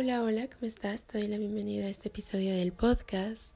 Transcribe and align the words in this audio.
Hola, 0.00 0.22
hola, 0.22 0.46
¿cómo 0.46 0.68
estás? 0.68 1.02
Te 1.02 1.18
doy 1.18 1.26
la 1.26 1.38
bienvenida 1.38 1.86
a 1.86 1.88
este 1.88 2.06
episodio 2.06 2.54
del 2.54 2.70
podcast. 2.70 3.52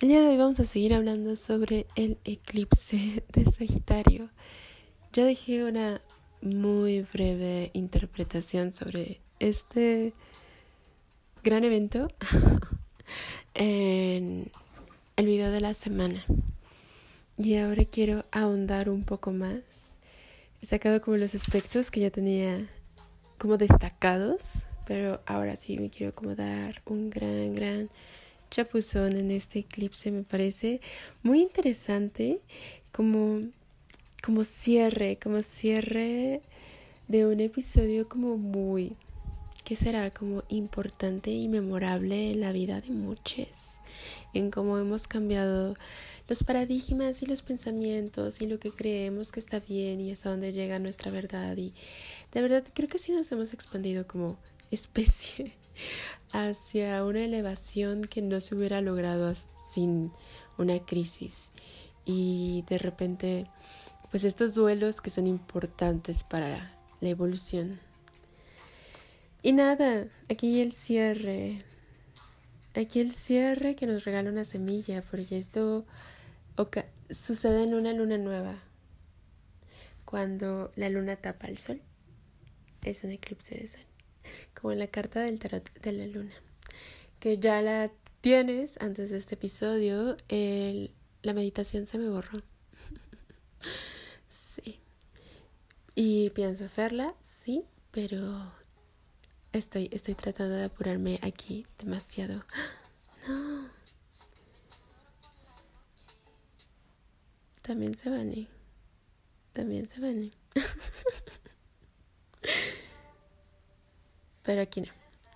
El 0.00 0.08
día 0.08 0.20
de 0.20 0.26
hoy 0.26 0.36
vamos 0.36 0.60
a 0.60 0.64
seguir 0.64 0.92
hablando 0.92 1.34
sobre 1.34 1.86
el 1.96 2.18
eclipse 2.24 3.24
de 3.32 3.50
Sagitario. 3.50 4.28
Ya 5.14 5.24
dejé 5.24 5.64
una 5.64 6.02
muy 6.42 7.00
breve 7.00 7.70
interpretación 7.72 8.74
sobre 8.74 9.22
este 9.38 10.12
gran 11.42 11.64
evento 11.64 12.08
en 13.54 14.52
el 15.16 15.24
video 15.24 15.50
de 15.50 15.62
la 15.62 15.72
semana. 15.72 16.22
Y 17.38 17.56
ahora 17.56 17.86
quiero 17.86 18.26
ahondar 18.30 18.90
un 18.90 19.04
poco 19.04 19.32
más. 19.32 19.96
He 20.60 20.66
sacado 20.66 21.00
como 21.00 21.16
los 21.16 21.34
aspectos 21.34 21.90
que 21.90 22.00
ya 22.00 22.10
tenía 22.10 22.68
como 23.38 23.56
destacados, 23.56 24.66
pero 24.92 25.22
ahora 25.24 25.56
sí 25.56 25.78
me 25.78 25.88
quiero 25.88 26.14
como 26.14 26.34
dar 26.34 26.82
un 26.84 27.08
gran, 27.08 27.54
gran 27.54 27.88
chapuzón 28.50 29.16
en 29.16 29.30
este 29.30 29.60
eclipse. 29.60 30.10
Me 30.10 30.22
parece 30.22 30.82
muy 31.22 31.40
interesante 31.40 32.40
como, 32.92 33.40
como 34.22 34.44
cierre, 34.44 35.16
como 35.16 35.40
cierre 35.40 36.42
de 37.08 37.26
un 37.26 37.40
episodio 37.40 38.06
como 38.06 38.36
muy, 38.36 38.94
que 39.64 39.76
será 39.76 40.10
como 40.10 40.44
importante 40.50 41.30
y 41.30 41.48
memorable 41.48 42.32
en 42.32 42.40
la 42.40 42.52
vida 42.52 42.82
de 42.82 42.90
muchos, 42.90 43.78
en 44.34 44.50
cómo 44.50 44.76
hemos 44.76 45.08
cambiado 45.08 45.74
los 46.28 46.44
paradigmas 46.44 47.22
y 47.22 47.26
los 47.26 47.40
pensamientos 47.40 48.42
y 48.42 48.46
lo 48.46 48.58
que 48.58 48.72
creemos 48.72 49.32
que 49.32 49.40
está 49.40 49.58
bien 49.58 50.02
y 50.02 50.12
hasta 50.12 50.28
dónde 50.28 50.52
llega 50.52 50.78
nuestra 50.78 51.10
verdad 51.10 51.56
y 51.56 51.72
de 52.32 52.42
verdad 52.42 52.64
creo 52.74 52.90
que 52.90 52.98
sí 52.98 53.12
nos 53.12 53.32
hemos 53.32 53.54
expandido 53.54 54.06
como 54.06 54.36
especie 54.74 55.52
hacia 56.32 57.04
una 57.04 57.24
elevación 57.24 58.02
que 58.02 58.22
no 58.22 58.40
se 58.40 58.54
hubiera 58.54 58.80
logrado 58.80 59.32
sin 59.72 60.10
una 60.58 60.78
crisis. 60.84 61.50
Y 62.04 62.64
de 62.68 62.78
repente 62.78 63.46
pues 64.12 64.24
estos 64.24 64.52
duelos 64.52 65.00
que 65.00 65.08
son 65.08 65.26
importantes 65.26 66.22
para 66.22 66.76
la 67.00 67.08
evolución. 67.08 67.80
Y 69.42 69.52
nada 69.52 70.06
aquí 70.28 70.60
el 70.60 70.72
cierre. 70.72 71.64
Aquí 72.74 73.00
el 73.00 73.12
cierre 73.12 73.74
que 73.74 73.86
nos 73.86 74.04
regala 74.04 74.30
una 74.30 74.44
semilla 74.44 75.02
porque 75.10 75.38
esto 75.38 75.86
sucede 77.08 77.64
en 77.64 77.72
una 77.72 77.94
luna 77.94 78.18
nueva, 78.18 78.58
cuando 80.04 80.70
la 80.76 80.90
luna 80.90 81.16
tapa 81.16 81.46
el 81.46 81.56
sol. 81.56 81.80
Es 82.84 83.04
un 83.04 83.12
eclipse 83.12 83.54
de 83.54 83.66
sol, 83.66 83.80
como 84.62 84.72
en 84.72 84.78
la 84.78 84.86
carta 84.86 85.20
del 85.20 85.40
tarot 85.40 85.68
de 85.80 85.92
la 85.92 86.06
luna, 86.06 86.32
que 87.18 87.38
ya 87.38 87.60
la 87.62 87.90
tienes 88.20 88.80
antes 88.80 89.10
de 89.10 89.18
este 89.18 89.34
episodio. 89.34 90.16
El, 90.28 90.94
la 91.22 91.34
meditación 91.34 91.88
se 91.88 91.98
me 91.98 92.08
borró. 92.08 92.42
sí. 94.28 94.78
Y 95.96 96.30
pienso 96.30 96.64
hacerla, 96.64 97.16
sí, 97.22 97.64
pero 97.90 98.52
estoy, 99.52 99.88
estoy 99.90 100.14
tratando 100.14 100.54
de 100.54 100.64
apurarme 100.64 101.18
aquí 101.22 101.66
demasiado. 101.78 102.44
No. 103.28 103.70
También 107.62 107.96
se 107.96 108.10
vale. 108.10 108.48
También 109.52 109.88
se 109.88 110.00
vale. 110.00 110.32
Pero 114.42 114.62
aquí 114.62 114.80
no. 114.80 114.88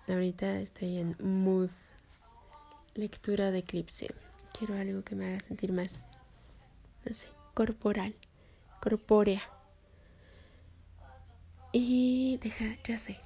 Ahorita 0.09 0.61
estoy 0.61 0.99
en 0.99 1.17
mood 1.21 1.71
lectura 2.95 3.51
de 3.51 3.59
eclipse. 3.59 4.09
Quiero 4.57 4.75
algo 4.75 5.03
que 5.03 5.15
me 5.15 5.27
haga 5.27 5.41
sentir 5.41 5.73
más, 5.73 6.07
no 7.05 7.13
sé, 7.13 7.27
corporal, 7.55 8.15
corpórea. 8.81 9.43
Y 11.73 12.39
deja, 12.43 12.65
ya 12.85 12.97
sé. 12.97 13.19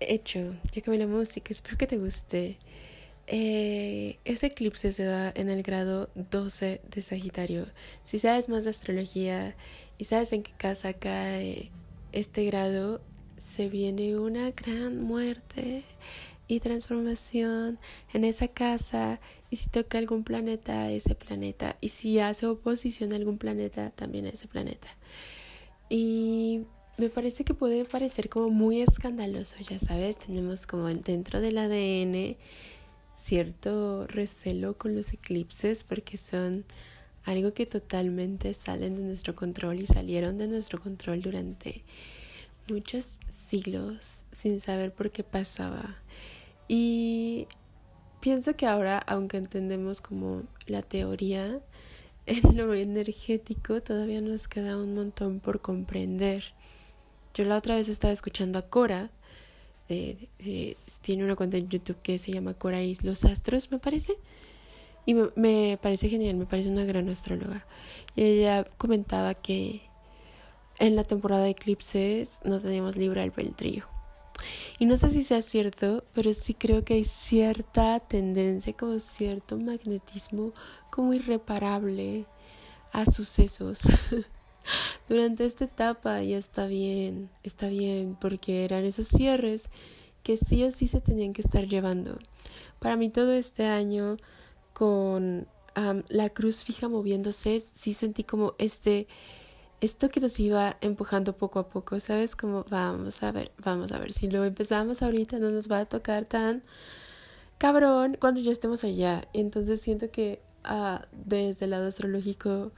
Hecho, 0.00 0.54
ya 0.72 0.80
acabé 0.80 0.98
la 0.98 1.06
música, 1.06 1.52
espero 1.52 1.76
que 1.76 1.86
te 1.86 1.98
guste. 1.98 2.58
Eh, 3.26 4.18
ese 4.24 4.46
eclipse 4.46 4.92
se 4.92 5.04
da 5.04 5.32
en 5.34 5.48
el 5.48 5.62
grado 5.62 6.10
12 6.14 6.80
de 6.88 7.02
Sagitario. 7.02 7.66
Si 8.04 8.18
sabes 8.18 8.48
más 8.48 8.64
de 8.64 8.70
astrología 8.70 9.54
y 9.98 10.04
sabes 10.04 10.32
en 10.32 10.42
qué 10.42 10.52
casa 10.52 10.92
cae 10.94 11.70
este 12.12 12.44
grado, 12.44 13.00
se 13.36 13.68
viene 13.68 14.18
una 14.18 14.50
gran 14.50 15.02
muerte 15.02 15.84
y 16.46 16.60
transformación 16.60 17.78
en 18.12 18.24
esa 18.24 18.48
casa. 18.48 19.20
Y 19.50 19.56
si 19.56 19.68
toca 19.68 19.98
algún 19.98 20.24
planeta, 20.24 20.90
ese 20.90 21.14
planeta. 21.14 21.76
Y 21.80 21.88
si 21.88 22.18
hace 22.18 22.46
oposición 22.46 23.12
a 23.12 23.16
algún 23.16 23.38
planeta, 23.38 23.90
también 23.90 24.26
a 24.26 24.30
ese 24.30 24.48
planeta. 24.48 24.88
Y 25.88 26.62
me 26.96 27.08
parece 27.08 27.44
que 27.44 27.54
puede 27.54 27.84
parecer 27.84 28.28
como 28.28 28.50
muy 28.50 28.80
escandaloso, 28.80 29.56
ya 29.68 29.78
sabes, 29.78 30.16
tenemos 30.16 30.66
como 30.66 30.86
dentro 30.86 31.40
del 31.40 31.58
ADN 31.58 32.36
cierto 33.16 34.06
recelo 34.06 34.76
con 34.76 34.94
los 34.94 35.12
eclipses 35.12 35.84
porque 35.84 36.16
son 36.16 36.64
algo 37.24 37.54
que 37.54 37.66
totalmente 37.66 38.52
salen 38.54 38.96
de 38.96 39.02
nuestro 39.02 39.34
control 39.34 39.80
y 39.80 39.86
salieron 39.86 40.36
de 40.38 40.46
nuestro 40.46 40.80
control 40.80 41.22
durante 41.22 41.82
muchos 42.68 43.18
siglos 43.28 44.24
sin 44.32 44.60
saber 44.60 44.92
por 44.92 45.10
qué 45.10 45.24
pasaba. 45.24 45.96
Y 46.68 47.46
pienso 48.20 48.56
que 48.56 48.66
ahora, 48.66 48.98
aunque 48.98 49.36
entendemos 49.36 50.00
como 50.00 50.42
la 50.66 50.82
teoría, 50.82 51.60
en 52.26 52.56
lo 52.56 52.72
energético 52.74 53.82
todavía 53.82 54.20
nos 54.20 54.48
queda 54.48 54.76
un 54.76 54.94
montón 54.94 55.40
por 55.40 55.60
comprender. 55.60 56.54
Yo 57.34 57.44
la 57.44 57.56
otra 57.56 57.74
vez 57.74 57.88
estaba 57.88 58.12
escuchando 58.12 58.58
a 58.58 58.62
Cora 58.62 59.10
tiene 59.86 61.24
una 61.24 61.36
cuenta 61.36 61.56
en 61.56 61.68
YouTube 61.68 62.00
que 62.02 62.18
se 62.18 62.32
llama 62.32 62.54
Coraís 62.54 63.04
Los 63.04 63.24
Astros, 63.24 63.70
me 63.70 63.78
parece. 63.78 64.16
Y 65.06 65.14
me, 65.14 65.78
parece 65.82 66.08
genial, 66.08 66.36
me 66.36 66.46
parece 66.46 66.70
una 66.70 66.84
gran 66.84 67.08
astróloga. 67.10 67.66
Y 68.16 68.22
ella 68.22 68.64
comentaba 68.78 69.34
que 69.34 69.82
en 70.78 70.96
la 70.96 71.04
temporada 71.04 71.44
de 71.44 71.50
eclipses 71.50 72.40
no 72.44 72.60
teníamos 72.60 72.96
libre 72.96 73.22
albedrío. 73.22 73.84
Y 74.78 74.86
no 74.86 74.96
sé 74.96 75.10
si 75.10 75.22
sea 75.22 75.42
cierto, 75.42 76.04
pero 76.12 76.32
sí 76.32 76.54
creo 76.54 76.84
que 76.84 76.94
hay 76.94 77.04
cierta 77.04 78.00
tendencia, 78.00 78.72
como 78.72 78.98
cierto 78.98 79.56
magnetismo 79.56 80.52
como 80.90 81.14
irreparable 81.14 82.26
a 82.92 83.04
sucesos. 83.06 83.80
durante 85.08 85.44
esta 85.44 85.64
etapa 85.64 86.22
ya 86.22 86.38
está 86.38 86.66
bien, 86.66 87.30
está 87.42 87.68
bien, 87.68 88.16
porque 88.20 88.64
eran 88.64 88.84
esos 88.84 89.06
cierres 89.08 89.70
que 90.22 90.36
sí 90.36 90.64
o 90.64 90.70
sí 90.70 90.86
se 90.86 91.00
tenían 91.00 91.32
que 91.32 91.42
estar 91.42 91.66
llevando. 91.66 92.18
Para 92.78 92.96
mí 92.96 93.10
todo 93.10 93.32
este 93.32 93.66
año 93.66 94.16
con 94.72 95.46
la 96.08 96.30
cruz 96.30 96.64
fija 96.64 96.88
moviéndose, 96.88 97.60
sí 97.60 97.94
sentí 97.94 98.22
como 98.22 98.54
este, 98.58 99.08
esto 99.80 100.08
que 100.08 100.20
nos 100.20 100.38
iba 100.40 100.76
empujando 100.80 101.36
poco 101.36 101.58
a 101.58 101.68
poco, 101.68 102.00
¿sabes? 102.00 102.36
Como 102.36 102.64
vamos 102.70 103.22
a 103.22 103.32
ver, 103.32 103.52
vamos 103.58 103.92
a 103.92 103.98
ver, 103.98 104.12
si 104.12 104.30
lo 104.30 104.44
empezamos 104.44 105.02
ahorita 105.02 105.38
no 105.38 105.50
nos 105.50 105.70
va 105.70 105.80
a 105.80 105.84
tocar 105.86 106.24
tan 106.26 106.62
cabrón 107.58 108.16
cuando 108.20 108.40
ya 108.40 108.52
estemos 108.52 108.84
allá. 108.84 109.22
Entonces 109.32 109.80
siento 109.80 110.10
que 110.10 110.40
ah, 110.64 111.06
desde 111.12 111.66
el 111.66 111.72
lado 111.72 111.86
astrológico 111.86 112.72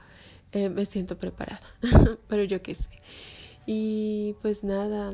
eh, 0.51 0.69
me 0.69 0.85
siento 0.85 1.17
preparada, 1.17 1.61
pero 2.27 2.43
yo 2.43 2.61
qué 2.61 2.75
sé. 2.75 2.89
Y 3.65 4.35
pues 4.41 4.63
nada, 4.63 5.13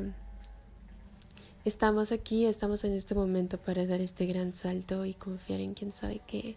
estamos 1.64 2.12
aquí, 2.12 2.46
estamos 2.46 2.84
en 2.84 2.92
este 2.92 3.14
momento 3.14 3.58
para 3.58 3.86
dar 3.86 4.00
este 4.00 4.26
gran 4.26 4.52
salto 4.52 5.04
y 5.04 5.14
confiar 5.14 5.60
en 5.60 5.74
quién 5.74 5.92
sabe 5.92 6.20
qué, 6.26 6.56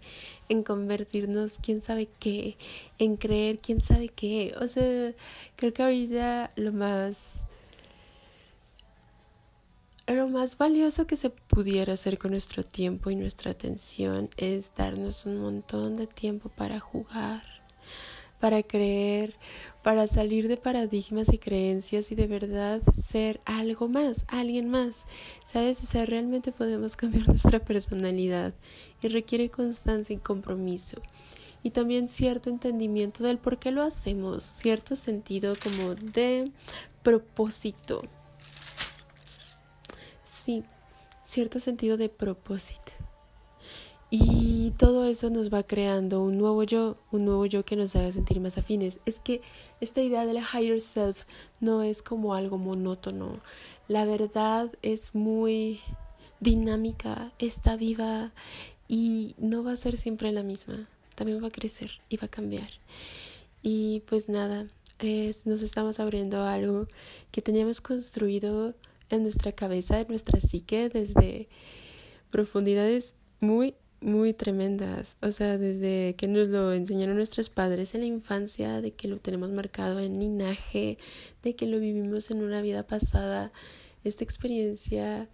en 0.49 0.63
convertirnos 0.63 1.59
quién 1.61 1.81
sabe 1.81 2.09
qué, 2.19 2.57
en 2.99 3.17
creer 3.17 3.59
quién 3.59 3.79
sabe 3.81 4.09
qué. 4.09 4.53
O 4.59 4.67
sea, 4.67 5.13
creo 5.55 5.73
que 5.73 5.83
ahorita 5.83 6.51
lo 6.55 6.73
más... 6.73 7.43
Lo 10.09 10.29
más 10.29 10.57
valioso 10.57 11.05
que 11.05 11.17
se 11.17 11.29
pudiera 11.29 11.91
hacer 11.91 12.17
con 12.17 12.31
nuestro 12.31 12.63
tiempo 12.63 13.11
y 13.11 13.17
nuestra 13.17 13.51
atención 13.51 14.29
es 14.37 14.71
darnos 14.73 15.25
un 15.25 15.37
montón 15.41 15.97
de 15.97 16.07
tiempo 16.07 16.47
para 16.47 16.79
jugar 16.79 17.43
para 18.39 18.63
creer, 18.63 19.35
para 19.87 20.05
salir 20.05 20.49
de 20.49 20.57
paradigmas 20.57 21.31
y 21.31 21.37
creencias 21.37 22.11
y 22.11 22.15
de 22.15 22.27
verdad 22.27 22.81
ser 22.93 23.39
algo 23.45 23.87
más, 23.87 24.25
alguien 24.27 24.69
más. 24.69 25.05
¿Sabes? 25.45 25.81
O 25.81 25.85
sea, 25.85 26.05
realmente 26.05 26.51
podemos 26.51 26.97
cambiar 26.97 27.25
nuestra 27.29 27.59
personalidad 27.59 28.53
y 29.01 29.07
requiere 29.07 29.49
constancia 29.49 30.13
y 30.13 30.19
compromiso. 30.19 31.01
Y 31.63 31.69
también 31.69 32.09
cierto 32.09 32.49
entendimiento 32.49 33.23
del 33.23 33.37
por 33.37 33.59
qué 33.59 33.71
lo 33.71 33.81
hacemos, 33.81 34.43
cierto 34.43 34.97
sentido 34.97 35.55
como 35.55 35.95
de 35.95 36.51
propósito. 37.01 38.01
sí, 40.25 40.65
cierto 41.23 41.61
sentido 41.61 41.95
de 41.95 42.09
propósito. 42.09 42.96
Y 44.09 44.71
todo 44.77 45.05
eso 45.05 45.29
nos 45.29 45.53
va 45.53 45.63
creando 45.63 46.21
un 46.21 46.37
nuevo 46.37 46.63
yo, 46.63 46.97
un 47.11 47.25
nuevo 47.25 47.45
yo 47.45 47.65
que 47.65 47.75
nos 47.75 47.95
haga 47.95 48.11
sentir 48.11 48.39
más 48.39 48.57
afines. 48.57 48.99
Es 49.05 49.19
que 49.19 49.41
esta 49.81 50.01
idea 50.01 50.25
de 50.25 50.33
la 50.33 50.41
higher 50.53 50.79
self 50.79 51.23
no 51.59 51.83
es 51.83 52.01
como 52.01 52.33
algo 52.33 52.57
monótono. 52.57 53.39
La 53.89 54.05
verdad 54.05 54.71
es 54.81 55.13
muy 55.13 55.81
dinámica, 56.39 57.33
está 57.37 57.75
viva 57.75 58.31
y 58.87 59.35
no 59.37 59.63
va 59.63 59.73
a 59.73 59.77
ser 59.77 59.97
siempre 59.97 60.31
la 60.31 60.43
misma. 60.43 60.87
También 61.15 61.43
va 61.43 61.47
a 61.47 61.51
crecer 61.51 61.91
y 62.07 62.15
va 62.15 62.25
a 62.25 62.29
cambiar. 62.29 62.69
Y 63.61 64.03
pues 64.07 64.29
nada, 64.29 64.67
nos 65.43 65.61
estamos 65.61 65.99
abriendo 65.99 66.45
algo 66.45 66.87
que 67.31 67.41
teníamos 67.41 67.81
construido 67.81 68.73
en 69.09 69.23
nuestra 69.23 69.51
cabeza, 69.51 69.99
en 69.99 70.07
nuestra 70.07 70.39
psique, 70.39 70.87
desde 70.87 71.49
profundidades 72.31 73.15
muy 73.39 73.75
muy 73.99 74.33
tremendas, 74.33 75.17
o 75.21 75.31
sea, 75.31 75.57
desde 75.57 76.15
que 76.15 76.27
nos 76.27 76.49
lo 76.49 76.73
enseñaron 76.73 77.17
nuestros 77.17 77.49
padres 77.49 77.95
en 77.95 78.01
la 78.01 78.07
infancia, 78.07 78.81
de 78.81 78.91
que 78.91 79.07
lo 79.07 79.17
tenemos 79.17 79.49
marcado 79.49 79.99
en 79.99 80.19
linaje, 80.19 80.97
de 81.43 81.55
que 81.55 81.65
lo 81.65 81.79
vivimos 81.79 82.29
en 82.29 82.43
una 82.43 82.61
vida 82.61 82.85
pasada, 82.85 83.51
esta 84.03 84.23
experiencia 84.23 85.27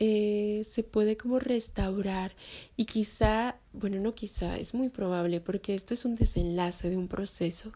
eh, 0.00 0.64
se 0.70 0.84
puede 0.84 1.16
como 1.16 1.40
restaurar 1.40 2.36
y 2.76 2.84
quizá, 2.84 3.56
bueno, 3.72 3.98
no 3.98 4.14
quizá, 4.14 4.56
es 4.56 4.72
muy 4.72 4.90
probable 4.90 5.40
porque 5.40 5.74
esto 5.74 5.92
es 5.92 6.04
un 6.04 6.14
desenlace 6.14 6.88
de 6.88 6.96
un 6.96 7.08
proceso 7.08 7.72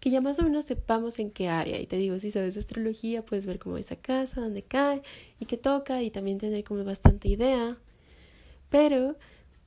que 0.00 0.10
ya 0.10 0.20
más 0.20 0.40
o 0.40 0.42
menos 0.42 0.64
sepamos 0.64 1.20
en 1.20 1.30
qué 1.30 1.48
área. 1.48 1.80
Y 1.80 1.86
te 1.86 1.96
digo, 1.96 2.18
si 2.18 2.32
sabes 2.32 2.56
astrología, 2.56 3.24
puedes 3.24 3.46
ver 3.46 3.60
cómo 3.60 3.78
esa 3.78 3.94
casa, 3.94 4.40
dónde 4.40 4.62
cae 4.62 5.02
y 5.38 5.46
qué 5.46 5.56
toca 5.56 6.02
y 6.02 6.10
también 6.10 6.38
tener 6.38 6.64
como 6.64 6.82
bastante 6.84 7.28
idea. 7.28 7.76
Pero 8.68 9.16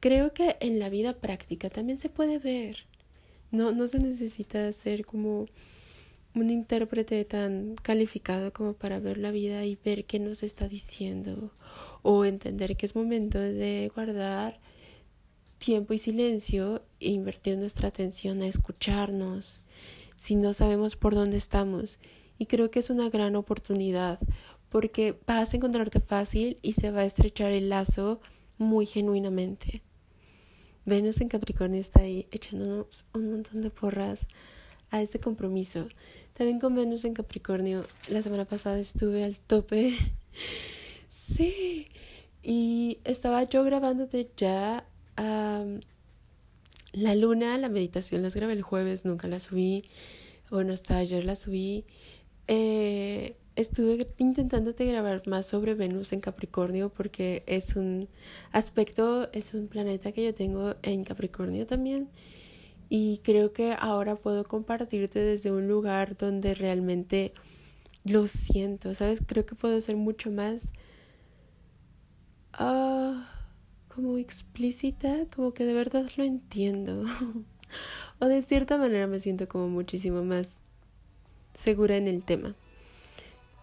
creo 0.03 0.33
que 0.33 0.57
en 0.59 0.79
la 0.79 0.89
vida 0.89 1.13
práctica 1.13 1.69
también 1.69 1.97
se 1.97 2.09
puede 2.09 2.38
ver. 2.38 2.88
No, 3.51 3.71
no 3.71 3.88
se 3.88 4.00
necesita 4.00 4.69
ser 4.73 5.05
como 5.05 5.45
un 6.35 6.50
intérprete 6.50 7.23
tan 7.23 7.75
calificado 7.81 8.51
como 8.51 8.73
para 8.73 9.00
ver 9.00 9.17
la 9.17 9.31
vida 9.31 9.63
y 9.63 9.77
ver 9.77 10.03
qué 10.03 10.19
nos 10.19 10.44
está 10.44 10.67
diciendo 10.67 11.53
o 12.01 12.25
entender 12.25 12.75
que 12.75 12.85
es 12.85 12.97
momento 12.97 13.39
de 13.39 13.89
guardar 13.95 14.59
tiempo 15.57 15.94
y 15.94 16.00
silencio 16.00 16.83
e 17.00 17.11
invertir 17.11 17.57
nuestra 17.57 17.88
atención 17.88 18.41
a 18.41 18.47
escucharnos 18.47 19.61
si 20.17 20.35
no 20.35 20.51
sabemos 20.51 20.97
por 20.97 21.15
dónde 21.15 21.38
estamos. 21.38 21.97
Y 22.38 22.47
creo 22.47 22.71
que 22.71 22.79
es 22.79 22.89
una 22.89 23.09
gran 23.09 23.38
oportunidad 23.38 24.19
porque 24.67 25.17
vas 25.25 25.53
a 25.53 25.55
encontrarte 25.55 26.01
fácil 26.01 26.57
y 26.61 26.73
se 26.73 26.91
va 26.91 27.01
a 27.01 27.05
estrechar 27.05 27.53
el 27.53 27.69
lazo 27.69 28.19
muy 28.57 28.85
genuinamente. 28.85 29.81
Venus 30.85 31.21
en 31.21 31.30
Capricornio 31.30 31.80
está 31.80 32.01
ahí 32.01 32.27
echándonos 32.31 33.06
un 33.13 33.31
montón 33.31 33.62
de 33.62 33.69
porras 33.69 34.27
a 34.91 35.01
este 35.01 35.19
compromiso. 35.19 35.88
También 36.33 36.59
con 36.59 36.75
Venus 36.75 37.06
en 37.06 37.13
Capricornio, 37.13 37.85
la 38.09 38.21
semana 38.21 38.45
pasada 38.45 38.80
estuve 38.80 39.24
al 39.24 39.39
tope. 39.39 39.94
sí. 41.09 41.88
Y 42.41 43.00
estaba 43.03 43.44
yo 43.44 43.63
grabándote 43.63 44.30
ya 44.35 44.85
la 46.94 47.15
luna, 47.15 47.57
la 47.57 47.69
meditación 47.69 48.21
las 48.21 48.36
grabé 48.36 48.53
el 48.53 48.62
jueves, 48.62 49.06
nunca 49.06 49.27
la 49.27 49.39
subí. 49.39 49.86
Bueno, 50.50 50.74
hasta 50.74 50.97
ayer 50.97 51.24
la 51.24 51.36
subí. 51.36 51.86
Eh, 52.47 53.38
estuve 53.55 54.07
intentándote 54.17 54.85
grabar 54.85 55.27
más 55.27 55.45
sobre 55.45 55.75
Venus 55.75 56.13
en 56.13 56.21
Capricornio 56.21 56.89
porque 56.89 57.44
es 57.45 57.75
un 57.75 58.09
aspecto, 58.51 59.31
es 59.31 59.53
un 59.53 59.67
planeta 59.67 60.11
que 60.11 60.25
yo 60.25 60.33
tengo 60.33 60.75
en 60.81 61.03
Capricornio 61.03 61.65
también. 61.65 62.09
Y 62.89 63.21
creo 63.23 63.53
que 63.53 63.75
ahora 63.79 64.15
puedo 64.15 64.44
compartirte 64.44 65.19
desde 65.19 65.51
un 65.51 65.67
lugar 65.67 66.17
donde 66.17 66.53
realmente 66.53 67.33
lo 68.03 68.27
siento, 68.27 68.94
¿sabes? 68.94 69.21
Creo 69.25 69.45
que 69.45 69.55
puedo 69.55 69.79
ser 69.81 69.95
mucho 69.95 70.29
más 70.31 70.73
uh, 72.59 73.15
como 73.88 74.17
explícita, 74.17 75.25
como 75.33 75.53
que 75.53 75.65
de 75.65 75.73
verdad 75.73 76.07
lo 76.17 76.23
entiendo. 76.23 77.05
o 78.19 78.25
de 78.25 78.41
cierta 78.41 78.77
manera 78.77 79.07
me 79.07 79.19
siento 79.19 79.47
como 79.47 79.69
muchísimo 79.69 80.23
más 80.23 80.59
segura 81.53 81.97
en 81.97 82.07
el 82.07 82.23
tema. 82.23 82.55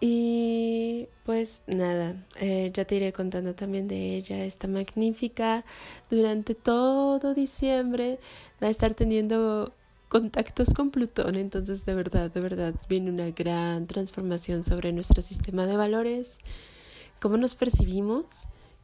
Y 0.01 1.09
pues 1.25 1.61
nada, 1.67 2.27
eh, 2.41 2.71
ya 2.73 2.87
te 2.87 2.97
iré 2.97 3.13
contando 3.13 3.55
también 3.55 3.87
de 3.87 4.17
ella. 4.17 4.45
Está 4.45 4.67
magnífica. 4.67 5.65
Durante 6.11 6.55
todo 6.55 7.35
diciembre 7.35 8.19
va 8.63 8.69
a 8.69 8.71
estar 8.71 8.95
teniendo 8.95 9.75
contactos 10.09 10.75
con 10.75 10.91
Plutón. 10.91 11.37
Entonces, 11.37 11.85
de 11.87 11.95
verdad, 11.95 12.31
de 12.31 12.41
verdad, 12.41 12.75
viene 12.89 13.11
una 13.11 13.31
gran 13.31 13.87
transformación 13.87 14.65
sobre 14.65 14.93
nuestro 14.93 15.23
sistema 15.23 15.67
de 15.67 15.77
valores, 15.77 16.39
cómo 17.21 17.37
nos 17.37 17.55
percibimos, 17.55 18.25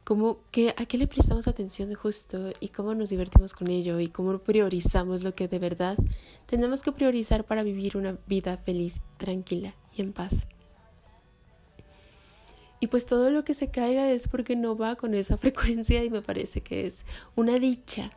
cómo, 0.05 0.39
qué, 0.51 0.73
a 0.77 0.85
qué 0.85 0.97
le 0.97 1.07
prestamos 1.07 1.47
atención 1.47 1.93
justo 1.95 2.51
y 2.61 2.69
cómo 2.69 2.95
nos 2.95 3.09
divertimos 3.09 3.53
con 3.53 3.67
ello 3.69 3.99
y 3.99 4.07
cómo 4.07 4.37
priorizamos 4.37 5.23
lo 5.23 5.35
que 5.35 5.49
de 5.49 5.59
verdad 5.59 5.97
tenemos 6.45 6.81
que 6.81 6.93
priorizar 6.93 7.43
para 7.43 7.61
vivir 7.63 7.97
una 7.97 8.17
vida 8.25 8.55
feliz, 8.55 9.01
tranquila 9.17 9.75
y 9.95 10.01
en 10.03 10.13
paz. 10.13 10.47
Y 12.79 12.87
pues 12.87 13.05
todo 13.05 13.31
lo 13.31 13.43
que 13.43 13.53
se 13.53 13.69
caiga 13.69 14.11
es 14.11 14.27
porque 14.27 14.55
no 14.55 14.77
va 14.77 14.95
con 14.95 15.13
esa 15.13 15.37
frecuencia 15.37 16.03
y 16.03 16.09
me 16.09 16.21
parece 16.21 16.61
que 16.61 16.85
es 16.85 17.05
una 17.35 17.57
dicha 17.57 18.11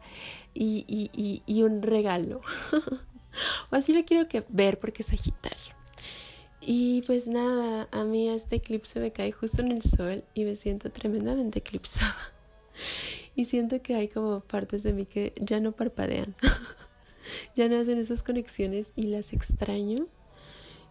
y, 0.55 0.85
y, 0.87 1.43
y, 1.47 1.63
un 1.63 1.83
regalo. 1.83 2.41
o 3.71 3.77
así 3.77 3.93
lo 3.93 4.05
quiero 4.05 4.29
que 4.29 4.45
ver 4.49 4.79
porque 4.79 5.03
es 5.03 5.09
Sagitario. 5.09 5.75
Y 6.61 7.03
pues 7.03 7.27
nada, 7.27 7.89
a 7.91 8.05
mí 8.05 8.29
este 8.29 8.57
eclipse 8.57 9.01
me 9.01 9.13
cae 9.13 9.33
justo 9.33 9.63
en 9.63 9.73
el 9.73 9.83
sol 9.83 10.25
y 10.35 10.45
me 10.45 10.57
siento 10.57 10.91
tremendamente 10.91 11.61
eclipsada. 11.61 12.17
Y 13.37 13.45
siento 13.45 13.81
que 13.81 13.95
hay 13.95 14.09
como 14.09 14.41
partes 14.41 14.83
de 14.83 14.93
mí 14.93 15.07
que 15.07 15.33
ya 15.41 15.61
no 15.61 15.73
parpadean. 15.73 16.35
ya 17.57 17.69
no 17.69 17.79
hacen 17.79 17.99
esas 17.99 18.23
conexiones 18.23 18.93
y 18.97 19.05
las 19.05 19.33
extraño 19.33 20.09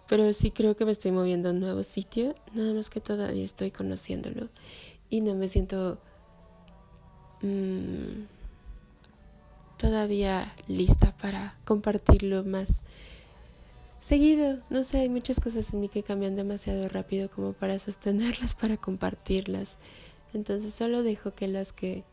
pero 0.10 0.34
sí 0.34 0.50
creo 0.50 0.76
que 0.76 0.86
me 0.86 0.92
estoy 0.92 1.12
moviendo 1.12 1.50
a 1.50 1.52
un 1.52 1.60
nuevo 1.60 1.84
sitio, 1.84 2.34
nada 2.54 2.74
más 2.74 2.90
que 2.90 3.00
todavía 3.00 3.46
estoy 3.46 3.70
conociéndolo 3.70 4.50
y 5.10 5.22
no 5.22 5.36
me 5.36 5.48
siento 5.48 6.00
mmm, 7.44 8.26
todavía 9.78 10.54
lista 10.68 11.16
para 11.18 11.56
compartirlo 11.64 12.44
más 12.44 12.82
seguido. 14.00 14.60
No 14.72 14.84
sé, 14.84 15.00
hay 15.00 15.10
muchas 15.10 15.40
cosas 15.40 15.72
en 15.74 15.82
mí 15.82 15.90
que 15.90 16.02
cambian 16.02 16.36
demasiado 16.36 16.90
rápido 16.90 17.30
como 17.30 17.54
para 17.54 17.78
sostenerlas, 17.78 18.56
para 18.56 18.78
compartirlas. 18.78 19.78
Entonces 20.34 20.74
solo 20.74 21.04
dejo 21.04 21.36
que 21.36 21.48
las 21.48 21.72
que 21.72 22.04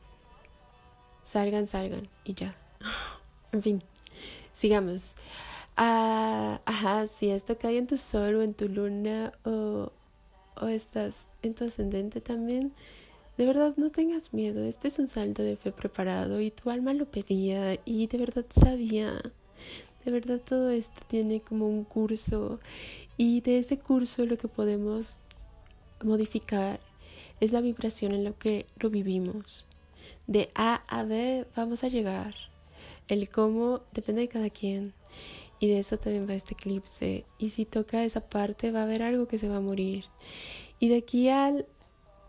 salgan, 1.25 1.67
salgan 1.67 2.09
y 2.25 2.35
ya. 2.35 2.57
en 3.53 3.63
fin, 3.63 3.83
sigamos. 4.55 5.15
Ah, 5.77 6.61
ajá, 6.65 7.07
si 7.07 7.31
esto 7.31 7.59
cae 7.59 7.77
en 7.77 7.87
tu 7.87 7.99
sol 7.99 8.37
o 8.37 8.43
en 8.43 8.55
tu 8.55 8.69
luna 8.69 9.33
o, 9.45 9.93
o 10.61 10.67
estás 10.69 11.27
en 11.43 11.55
tu 11.55 11.65
ascendente 11.65 12.23
también, 12.23 12.73
de 13.37 13.45
verdad 13.45 13.75
no 13.77 13.91
tengas 13.91 14.33
miedo. 14.33 14.65
Este 14.65 14.89
es 14.89 14.99
un 14.99 15.09
salto 15.09 15.43
de 15.43 15.57
fe 15.57 15.73
preparado 15.73 16.41
y 16.41 16.51
tu 16.51 16.71
alma 16.71 16.95
lo 16.95 17.05
pedía 17.07 17.79
y 17.85 18.07
de 18.07 18.19
verdad 18.19 18.47
sabía. 18.49 19.21
De 20.05 20.11
verdad 20.11 20.41
todo 20.41 20.71
esto 20.71 21.03
tiene 21.09 21.41
como 21.41 21.69
un 21.69 21.85
curso 21.85 22.59
y 23.19 23.43
de 23.43 23.59
ese 23.59 23.79
curso 23.79 24.25
lo 24.25 24.39
que 24.39 24.49
podemos 24.49 25.19
modificar 26.03 26.81
es 27.41 27.53
la 27.53 27.61
vibración 27.61 28.13
en 28.13 28.25
lo 28.25 28.39
que 28.39 28.67
lo 28.79 28.89
vivimos. 28.89 29.67
De 30.27 30.51
A 30.55 30.83
a 30.89 31.05
B 31.05 31.47
vamos 31.55 31.85
a 31.85 31.89
llegar. 31.89 32.35
El 33.09 33.29
cómo 33.29 33.83
depende 33.93 34.23
de 34.23 34.29
cada 34.29 34.51
quien. 34.51 34.95
Y 35.59 35.69
de 35.69 35.79
eso 35.79 35.99
también 35.99 36.29
va 36.29 36.35
este 36.35 36.55
eclipse. 36.55 37.25
Y 37.39 37.51
si 37.51 37.65
toca 37.65 38.05
esa 38.05 38.21
parte 38.21 38.73
va 38.73 38.81
a 38.81 38.83
haber 38.85 39.03
algo 39.03 39.27
que 39.27 39.39
se 39.39 39.49
va 39.49 39.57
a 39.57 39.61
morir. 39.61 40.05
Y 40.79 40.89
de 40.89 40.99
aquí 40.99 41.29
al 41.29 41.67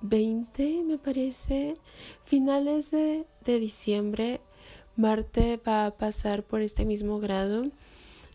20, 0.02 0.84
me 0.84 0.98
parece, 0.98 1.76
finales 2.24 2.92
de, 2.92 3.26
de 3.44 3.60
diciembre, 3.60 4.42
Marte 4.96 5.60
va 5.66 5.86
a 5.86 5.92
pasar 5.92 6.44
por 6.44 6.62
este 6.62 6.86
mismo 6.86 7.20
grado 7.20 7.66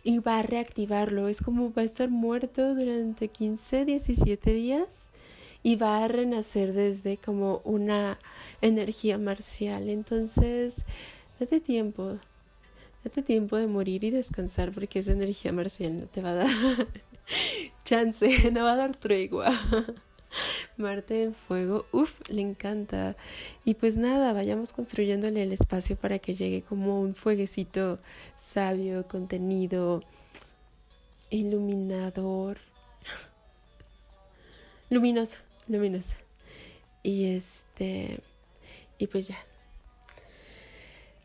y 0.05 0.19
va 0.19 0.39
a 0.39 0.43
reactivarlo. 0.43 1.29
Es 1.29 1.41
como 1.41 1.73
va 1.73 1.83
a 1.83 1.85
estar 1.85 2.09
muerto 2.09 2.75
durante 2.75 3.29
15, 3.29 3.85
17 3.85 4.53
días 4.53 5.09
y 5.63 5.77
va 5.77 6.05
a 6.05 6.09
renacer 6.09 6.73
desde 6.73 7.17
como 7.17 7.61
una 7.65 8.19
energía 8.61 9.19
marcial. 9.19 9.89
Entonces, 9.89 10.85
date 11.39 11.61
tiempo, 11.61 12.19
Date 13.05 13.23
tiempo 13.23 13.57
de 13.57 13.67
morir 13.67 14.05
y 14.05 14.11
descansar 14.11 14.73
porque 14.73 15.01
esa 15.01 15.13
energía 15.13 15.53
marcial 15.53 16.01
no 16.01 16.07
te 16.07 16.23
va 16.23 16.31
a 16.31 16.35
dar 16.35 16.49
chance, 17.85 18.51
no 18.53 18.65
va 18.65 18.75
a 18.75 18.77
dar 18.77 18.97
tregua. 18.97 19.51
Marte 20.77 21.25
en 21.25 21.35
fuego, 21.35 21.85
uff, 21.93 22.21
le 22.29 22.41
encanta. 22.41 23.17
Y 23.65 23.75
pues 23.75 23.97
nada, 23.97 24.33
vayamos 24.33 24.73
construyéndole 24.73 25.43
el 25.43 25.53
espacio 25.53 25.97
para 25.97 26.19
que 26.19 26.35
llegue 26.35 26.63
como 26.63 27.01
un 27.01 27.15
fueguecito 27.15 27.99
sabio, 28.37 29.07
contenido, 29.07 30.03
iluminador, 31.31 32.59
luminoso, 34.91 35.39
luminoso. 35.69 36.17
Y 37.03 37.35
este, 37.35 38.21
y 38.99 39.07
pues 39.09 39.29
ya, 39.29 39.39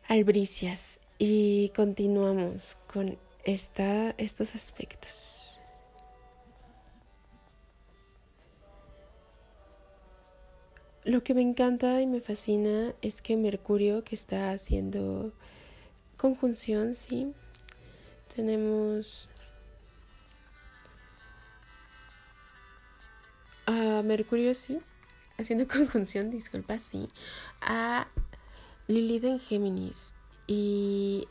albricias. 0.08 1.00
Y 1.20 1.70
continuamos 1.70 2.78
con 2.86 3.18
esta, 3.42 4.10
estos 4.18 4.54
aspectos. 4.54 5.58
Lo 11.04 11.24
que 11.24 11.34
me 11.34 11.42
encanta 11.42 12.00
y 12.00 12.06
me 12.06 12.20
fascina 12.20 12.94
es 13.02 13.20
que 13.20 13.36
Mercurio, 13.36 14.04
que 14.04 14.14
está 14.14 14.52
haciendo 14.52 15.32
conjunción, 16.16 16.94
sí, 16.94 17.32
tenemos 18.36 19.28
a 23.66 24.02
Mercurio, 24.04 24.54
sí, 24.54 24.78
haciendo 25.36 25.66
conjunción, 25.74 26.30
disculpa, 26.30 26.78
sí, 26.78 27.08
a 27.60 28.06
Lilith 28.86 29.24
en 29.24 29.40
Géminis. 29.40 30.14
Y 30.48 31.28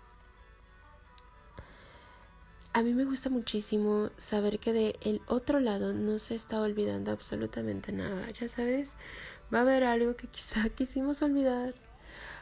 a 2.74 2.84
mí 2.84 2.94
me 2.94 3.06
gusta 3.06 3.32
muchísimo 3.32 4.12
saber 4.18 4.60
que 4.60 4.72
de 4.72 4.96
el 5.02 5.20
otro 5.28 5.60
lado 5.60 5.94
no 5.94 6.20
se 6.20 6.36
está 6.36 6.62
olvidando 6.62 7.12
absolutamente 7.12 7.92
nada. 7.92 8.30
Ya 8.30 8.48
sabes, 8.48 8.96
va 9.52 9.58
a 9.58 9.62
haber 9.64 9.84
algo 9.84 10.16
que 10.16 10.28
quizá 10.28 10.70
quisimos 10.76 11.24
olvidar. 11.24 11.74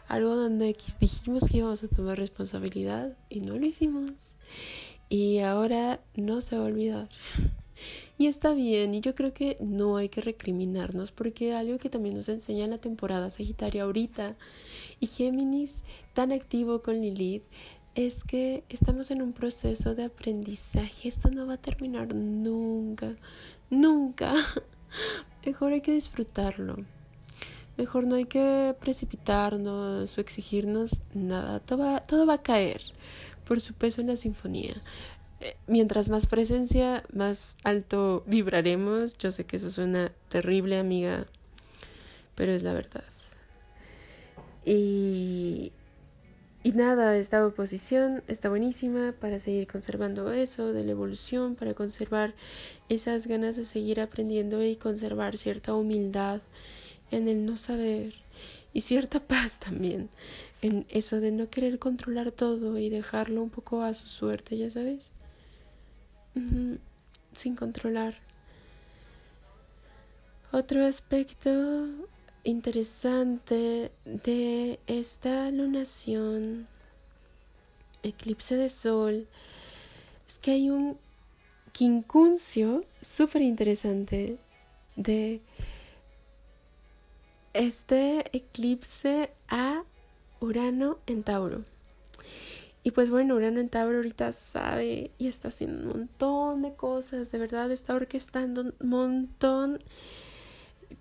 Algo 0.10 0.36
donde 0.36 0.76
dijimos 1.00 1.50
que 1.50 1.60
íbamos 1.60 1.84
a 1.86 1.88
tomar 1.88 2.18
responsabilidad 2.18 3.18
y 3.30 3.40
no 3.40 3.58
lo 3.58 3.66
hicimos. 3.66 4.12
Y 5.08 5.40
ahora 5.40 6.02
no 6.16 6.42
se 6.42 6.58
va 6.58 6.64
a 6.64 6.66
olvidar. 6.66 7.10
Y 8.18 8.28
está 8.28 8.54
bien, 8.54 8.94
y 8.94 9.02
yo 9.02 9.14
creo 9.14 9.34
que 9.34 9.58
no 9.60 9.98
hay 9.98 10.08
que 10.08 10.22
recriminarnos, 10.22 11.12
porque 11.12 11.54
algo 11.54 11.78
que 11.78 11.90
también 11.90 12.16
nos 12.16 12.30
enseña 12.30 12.66
la 12.68 12.78
temporada 12.78 13.30
Sagitaria 13.30 13.84
ahorita 13.84 14.38
y 15.02 15.08
Géminis 15.08 15.84
tan 16.14 16.32
activo 16.32 16.82
con 16.82 17.02
Lilith 17.02 17.44
es 17.96 18.24
que 18.24 18.64
estamos 18.70 19.10
en 19.12 19.22
un 19.22 19.34
proceso 19.34 19.96
de 19.96 20.04
aprendizaje. 20.06 21.08
Esto 21.08 21.30
no 21.32 21.48
va 21.48 21.54
a 21.54 21.58
terminar 21.58 22.14
nunca, 22.14 23.16
nunca. 23.70 24.34
Mejor 25.46 25.74
hay 25.74 25.82
que 25.82 25.94
disfrutarlo. 25.94 26.78
Mejor 27.78 28.06
no 28.06 28.16
hay 28.16 28.26
que 28.26 28.76
precipitarnos 28.80 30.18
o 30.18 30.22
exigirnos 30.22 31.02
nada. 31.14 31.60
Todo 31.60 31.80
va, 31.80 32.00
todo 32.02 32.26
va 32.26 32.36
a 32.36 32.42
caer 32.42 32.82
por 33.46 33.62
su 33.62 33.74
peso 33.74 34.02
en 34.02 34.08
la 34.08 34.16
sinfonía. 34.16 34.82
Eh, 35.42 35.56
mientras 35.68 36.10
más 36.10 36.28
presencia, 36.28 37.04
más 37.14 37.58
alto 37.64 38.24
vibraremos. 38.26 39.18
Yo 39.18 39.32
sé 39.32 39.46
que 39.46 39.58
eso 39.58 39.70
suena 39.70 40.12
terrible, 40.30 40.80
amiga, 40.80 41.26
pero 42.36 42.54
es 42.54 42.64
la 42.64 42.74
verdad. 42.74 43.04
Y, 44.66 45.72
y 46.64 46.72
nada, 46.72 47.16
esta 47.18 47.46
oposición 47.46 48.24
está 48.28 48.50
buenísima 48.50 49.14
para 49.20 49.38
seguir 49.38 49.68
conservando 49.68 50.32
eso 50.32 50.74
de 50.74 50.84
la 50.84 50.92
evolución, 50.92 51.56
para 51.56 51.74
conservar 51.76 52.34
esas 52.90 53.28
ganas 53.28 53.58
de 53.58 53.66
seguir 53.66 54.00
aprendiendo 54.00 54.64
y 54.64 54.76
conservar 54.76 55.38
cierta 55.38 55.76
humildad 55.76 56.42
en 57.12 57.28
el 57.28 57.46
no 57.46 57.58
saber 57.58 58.14
y 58.74 58.82
cierta 58.82 59.20
paz 59.28 59.60
también 59.60 60.10
en 60.62 60.86
eso 60.90 61.20
de 61.20 61.32
no 61.32 61.50
querer 61.50 61.78
controlar 61.78 62.32
todo 62.32 62.80
y 62.80 62.90
dejarlo 62.90 63.44
un 63.44 63.52
poco 63.52 63.84
a 63.84 63.94
su 63.94 64.08
suerte, 64.08 64.58
ya 64.58 64.72
sabes 64.72 65.12
sin 67.34 67.56
controlar. 67.56 68.16
Otro 70.52 70.86
aspecto 70.86 71.88
interesante 72.44 73.92
de 74.06 74.80
esta 74.88 75.52
lunación, 75.52 76.68
eclipse 78.04 78.56
de 78.56 78.70
sol, 78.70 79.28
es 80.28 80.36
que 80.36 80.52
hay 80.52 80.70
un 80.70 80.98
quincuncio 81.72 82.86
súper 83.02 83.42
interesante 83.42 84.38
de 84.96 85.42
este 87.54 88.26
eclipse 88.36 89.32
a 89.50 89.84
Urano 90.40 91.00
en 91.08 91.24
Tauro. 91.24 91.64
Y 92.86 92.92
pues 92.92 93.10
bueno, 93.10 93.34
Urano 93.34 93.60
en 93.60 93.70
Tauro 93.70 93.98
ahorita 93.98 94.32
sabe 94.32 95.10
y 95.18 95.28
está 95.28 95.48
haciendo 95.48 95.82
un 95.82 95.88
montón 95.88 96.62
de 96.62 96.76
cosas, 96.76 97.32
de 97.32 97.40
verdad 97.40 97.72
está 97.72 97.96
orquestando 97.96 98.62
un 98.62 98.74
montón. 98.88 99.80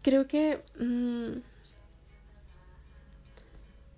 Creo 0.01 0.27
que 0.27 0.63
mm, 0.81 1.41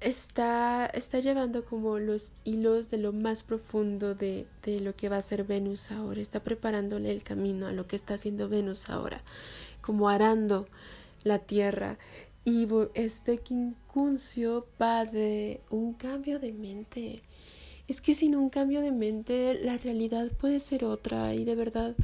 está, 0.01 0.87
está 0.87 1.21
llevando 1.21 1.65
como 1.65 2.01
los 2.01 2.33
hilos 2.43 2.91
de 2.91 2.99
lo 2.99 3.13
más 3.13 3.45
profundo 3.45 4.17
de, 4.17 4.49
de 4.65 4.81
lo 4.81 4.97
que 4.97 5.09
va 5.09 5.19
a 5.19 5.23
ser 5.23 5.45
Venus 5.45 5.93
ahora, 5.93 6.21
está 6.21 6.43
preparándole 6.43 7.13
el 7.13 7.23
camino 7.23 7.69
a 7.69 7.73
lo 7.73 7.87
que 7.87 7.95
está 7.95 8.15
haciendo 8.15 8.49
Venus 8.49 8.91
ahora, 8.91 9.23
como 9.81 10.09
arando 10.09 10.67
la 11.23 11.39
tierra. 11.39 11.99
Y 12.45 12.67
este 12.95 13.39
quincuncio 13.39 14.65
va 14.83 15.05
de 15.05 15.61
un 15.71 15.95
cambio 15.95 16.41
de 16.41 16.53
mente 16.53 17.23
es 17.89 18.01
que 18.01 18.15
sin 18.15 18.35
un 18.35 18.49
cambio 18.49 18.81
de 18.81 18.93
mente 18.93 19.59
la 19.63 19.79
realidad 19.79 20.31
puede 20.33 20.61
ser 20.61 20.85
otra 20.85 21.35
y 21.35 21.45
de 21.45 21.55
verdad 21.55 21.95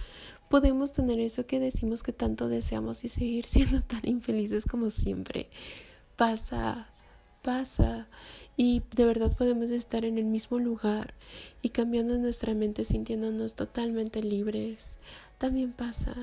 podemos 0.48 0.92
tener 0.92 1.18
eso 1.18 1.46
que 1.46 1.58
decimos 1.58 2.02
que 2.02 2.12
tanto 2.12 2.48
deseamos 2.48 3.04
y 3.04 3.08
seguir 3.08 3.46
siendo 3.46 3.82
tan 3.82 4.00
infelices 4.04 4.64
como 4.64 4.90
siempre. 4.90 5.48
Pasa, 6.16 6.88
pasa 7.42 8.06
y 8.56 8.82
de 8.94 9.04
verdad 9.06 9.34
podemos 9.36 9.70
estar 9.70 10.04
en 10.04 10.18
el 10.18 10.26
mismo 10.26 10.58
lugar 10.58 11.14
y 11.62 11.70
cambiando 11.70 12.16
nuestra 12.16 12.54
mente 12.54 12.84
sintiéndonos 12.84 13.54
totalmente 13.54 14.22
libres. 14.22 14.98
También 15.38 15.72
pasa. 15.72 16.14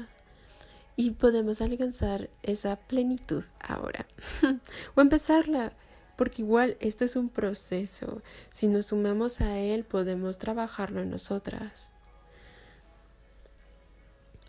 Y 0.95 1.11
podemos 1.11 1.61
alcanzar 1.61 2.29
esa 2.43 2.75
plenitud 2.75 3.43
ahora. 3.59 4.05
o 4.95 5.01
empezarla 5.01 5.73
porque 6.19 6.41
igual 6.41 6.75
esto 6.81 7.05
es 7.05 7.15
un 7.15 7.29
proceso. 7.29 8.21
Si 8.51 8.67
nos 8.67 8.87
sumamos 8.87 9.39
a 9.39 9.57
él, 9.57 9.85
podemos 9.85 10.37
trabajarlo 10.37 10.99
en 10.99 11.11
nosotras. 11.11 11.91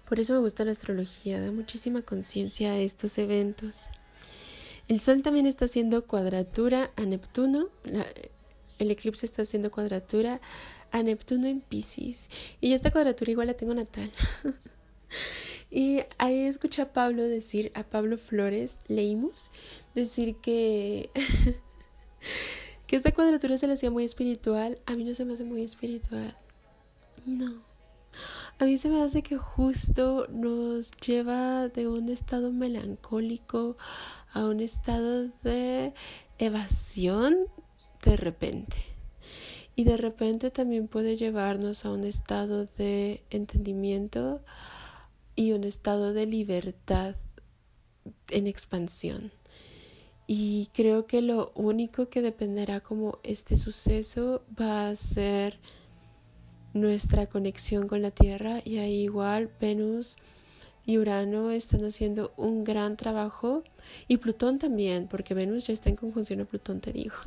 Por 0.08 0.18
eso 0.18 0.32
me 0.32 0.40
gusta 0.40 0.64
la 0.64 0.72
astrología, 0.72 1.40
da 1.40 1.52
muchísima 1.52 2.02
conciencia 2.02 2.72
a 2.72 2.78
estos 2.78 3.16
eventos. 3.18 3.88
El 4.88 4.98
Sol 5.00 5.22
también 5.22 5.46
está 5.46 5.66
haciendo 5.66 6.04
cuadratura 6.04 6.90
a 6.96 7.02
Neptuno. 7.02 7.68
el 8.80 8.90
eclipse 8.90 9.24
está 9.24 9.42
haciendo 9.42 9.70
cuadratura 9.70 10.40
a 10.90 11.04
Neptuno 11.04 11.46
en 11.46 11.60
Pisces. 11.60 12.30
Y 12.60 12.72
esta 12.72 12.90
cuadratura 12.90 13.30
igual 13.30 13.46
la 13.46 13.54
tengo 13.54 13.74
natal. 13.74 14.10
y 15.70 16.00
ahí 16.18 16.46
escuché 16.46 16.82
a 16.82 16.92
Pablo 16.92 17.22
decir, 17.22 17.70
a 17.74 17.84
Pablo 17.84 18.18
Flores, 18.18 18.76
leímos, 18.88 19.52
decir 19.94 20.34
que, 20.34 21.10
que 22.88 22.96
esta 22.96 23.12
cuadratura 23.12 23.56
se 23.56 23.68
le 23.68 23.74
hacía 23.74 23.90
muy 23.90 24.04
espiritual. 24.04 24.78
A 24.86 24.96
mí 24.96 25.04
no 25.04 25.14
se 25.14 25.24
me 25.24 25.34
hace 25.34 25.44
muy 25.44 25.62
espiritual. 25.62 26.36
No. 27.24 27.62
A 28.58 28.64
mí 28.64 28.76
se 28.76 28.88
me 28.88 29.00
hace 29.00 29.22
que 29.22 29.36
justo 29.36 30.26
nos 30.28 30.90
lleva 30.90 31.68
de 31.68 31.86
un 31.86 32.08
estado 32.08 32.50
melancólico 32.50 33.76
a 34.32 34.44
un 34.46 34.60
estado 34.60 35.28
de 35.44 35.94
evasión 36.38 37.36
de 38.02 38.16
repente. 38.16 38.76
Y 39.76 39.84
de 39.84 39.96
repente 39.96 40.50
también 40.50 40.88
puede 40.88 41.16
llevarnos 41.16 41.84
a 41.84 41.90
un 41.90 42.04
estado 42.04 42.66
de 42.76 43.22
entendimiento 43.30 44.42
y 45.40 45.52
un 45.52 45.64
estado 45.64 46.12
de 46.12 46.26
libertad 46.26 47.14
en 48.28 48.46
expansión. 48.46 49.32
Y 50.26 50.68
creo 50.74 51.06
que 51.06 51.22
lo 51.22 51.50
único 51.54 52.10
que 52.10 52.20
dependerá 52.20 52.80
como 52.80 53.20
este 53.22 53.56
suceso 53.56 54.44
va 54.60 54.90
a 54.90 54.94
ser 54.94 55.58
nuestra 56.74 57.24
conexión 57.24 57.88
con 57.88 58.02
la 58.02 58.10
Tierra 58.10 58.60
y 58.66 58.76
ahí 58.76 59.04
igual 59.04 59.50
Venus 59.58 60.16
y 60.84 60.98
Urano 60.98 61.50
están 61.50 61.86
haciendo 61.86 62.34
un 62.36 62.62
gran 62.62 62.98
trabajo 62.98 63.64
y 64.08 64.18
Plutón 64.18 64.58
también, 64.58 65.08
porque 65.08 65.32
Venus 65.32 65.68
ya 65.68 65.72
está 65.72 65.88
en 65.88 65.96
conjunción 65.96 66.42
a 66.42 66.44
Plutón, 66.44 66.80
te 66.80 66.92
digo. 66.92 67.14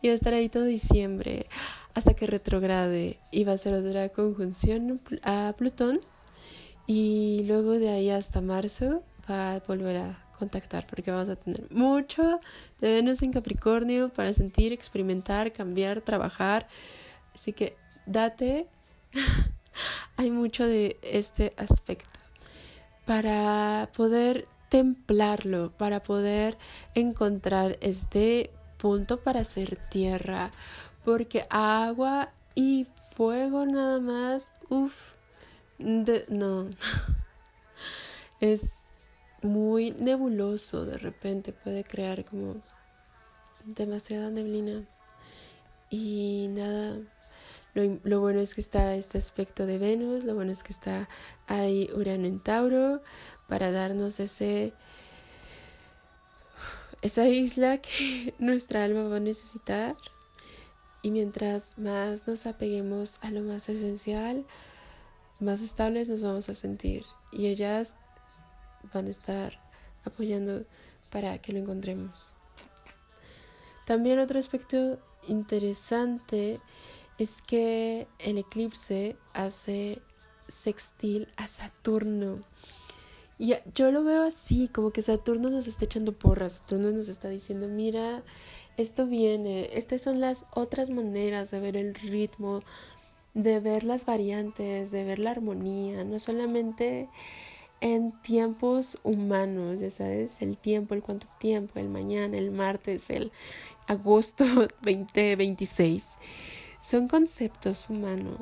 Y 0.00 0.06
va 0.06 0.12
a 0.12 0.14
estar 0.14 0.32
ahí 0.32 0.48
todo 0.48 0.62
diciembre 0.62 1.46
hasta 1.94 2.14
que 2.14 2.28
retrograde 2.28 3.18
y 3.32 3.42
va 3.42 3.54
a 3.54 3.58
ser 3.58 3.74
otra 3.74 4.10
conjunción 4.10 5.00
a 5.24 5.54
Plutón 5.56 6.00
y 6.88 7.44
luego 7.44 7.72
de 7.72 7.90
ahí 7.90 8.08
hasta 8.08 8.40
marzo 8.40 9.02
va 9.30 9.54
a 9.56 9.60
volver 9.60 9.98
a 9.98 10.24
contactar 10.38 10.86
porque 10.86 11.10
vamos 11.10 11.28
a 11.28 11.36
tener 11.36 11.70
mucho 11.70 12.40
de 12.80 12.94
Venus 12.94 13.20
en 13.22 13.30
Capricornio 13.30 14.08
para 14.08 14.32
sentir, 14.32 14.72
experimentar, 14.72 15.52
cambiar, 15.52 16.00
trabajar. 16.00 16.66
Así 17.34 17.52
que 17.52 17.76
date, 18.06 18.68
hay 20.16 20.30
mucho 20.30 20.66
de 20.66 20.98
este 21.02 21.52
aspecto 21.58 22.18
para 23.04 23.90
poder 23.94 24.48
templarlo, 24.70 25.72
para 25.76 26.02
poder 26.02 26.56
encontrar 26.94 27.76
este 27.82 28.50
punto 28.78 29.20
para 29.20 29.40
hacer 29.40 29.76
tierra, 29.90 30.52
porque 31.04 31.46
agua 31.50 32.30
y 32.54 32.86
fuego 33.12 33.66
nada 33.66 34.00
más, 34.00 34.52
uff, 34.70 35.17
no, 35.78 36.68
es 38.40 38.84
muy 39.42 39.92
nebuloso 39.92 40.84
de 40.84 40.98
repente, 40.98 41.52
puede 41.52 41.84
crear 41.84 42.24
como 42.24 42.56
demasiada 43.64 44.30
neblina 44.30 44.84
y 45.90 46.46
nada. 46.50 46.98
Lo, 47.74 48.00
lo, 48.02 48.20
bueno 48.20 48.40
es 48.40 48.54
que 48.54 48.60
está 48.60 48.94
este 48.96 49.18
aspecto 49.18 49.66
de 49.66 49.78
Venus, 49.78 50.24
lo 50.24 50.34
bueno 50.34 50.50
es 50.50 50.62
que 50.62 50.72
está 50.72 51.08
ahí 51.46 51.88
Urano 51.94 52.26
en 52.26 52.40
Tauro 52.40 53.02
para 53.46 53.70
darnos 53.70 54.20
ese 54.20 54.72
esa 57.02 57.28
isla 57.28 57.78
que 57.78 58.34
nuestra 58.38 58.84
alma 58.84 59.08
va 59.08 59.16
a 59.16 59.20
necesitar. 59.20 59.96
Y 61.00 61.10
mientras 61.10 61.78
más 61.78 62.26
nos 62.26 62.46
apeguemos 62.46 63.18
a 63.20 63.30
lo 63.30 63.42
más 63.42 63.68
esencial, 63.68 64.44
más 65.40 65.60
estables 65.62 66.08
nos 66.08 66.22
vamos 66.22 66.48
a 66.48 66.54
sentir. 66.54 67.04
Y 67.32 67.46
ellas 67.46 67.94
van 68.92 69.06
a 69.06 69.10
estar 69.10 69.60
apoyando 70.04 70.64
para 71.10 71.38
que 71.38 71.52
lo 71.52 71.58
encontremos. 71.58 72.36
También 73.86 74.18
otro 74.18 74.38
aspecto 74.38 74.98
interesante 75.28 76.60
es 77.18 77.42
que 77.42 78.06
el 78.18 78.38
eclipse 78.38 79.16
hace 79.32 80.00
sextil 80.48 81.28
a 81.36 81.46
Saturno. 81.46 82.44
Y 83.38 83.54
yo 83.74 83.92
lo 83.92 84.02
veo 84.02 84.24
así, 84.24 84.68
como 84.68 84.90
que 84.90 85.00
Saturno 85.00 85.48
nos 85.48 85.68
está 85.68 85.84
echando 85.84 86.12
porras, 86.12 86.54
Saturno 86.54 86.90
nos 86.90 87.08
está 87.08 87.28
diciendo, 87.28 87.68
mira, 87.68 88.22
esto 88.76 89.06
viene, 89.06 89.70
estas 89.72 90.02
son 90.02 90.20
las 90.20 90.44
otras 90.52 90.90
maneras 90.90 91.50
de 91.50 91.60
ver 91.60 91.76
el 91.76 91.94
ritmo, 91.94 92.62
de 93.34 93.60
ver 93.60 93.84
las 93.84 94.04
variantes, 94.04 94.90
de 94.90 95.04
ver 95.04 95.18
la 95.18 95.30
armonía, 95.30 96.04
no 96.04 96.18
solamente 96.18 97.08
en 97.80 98.12
tiempos 98.22 98.98
humanos, 99.04 99.80
ya 99.80 99.90
sabes, 99.90 100.42
el 100.42 100.58
tiempo, 100.58 100.94
el 100.94 101.02
cuánto 101.02 101.26
tiempo, 101.38 101.78
el 101.78 101.88
mañana, 101.88 102.36
el 102.36 102.50
martes, 102.50 103.10
el 103.10 103.30
agosto 103.86 104.44
2026. 104.82 106.04
Son 106.82 107.08
conceptos 107.08 107.88
humanos. 107.88 108.40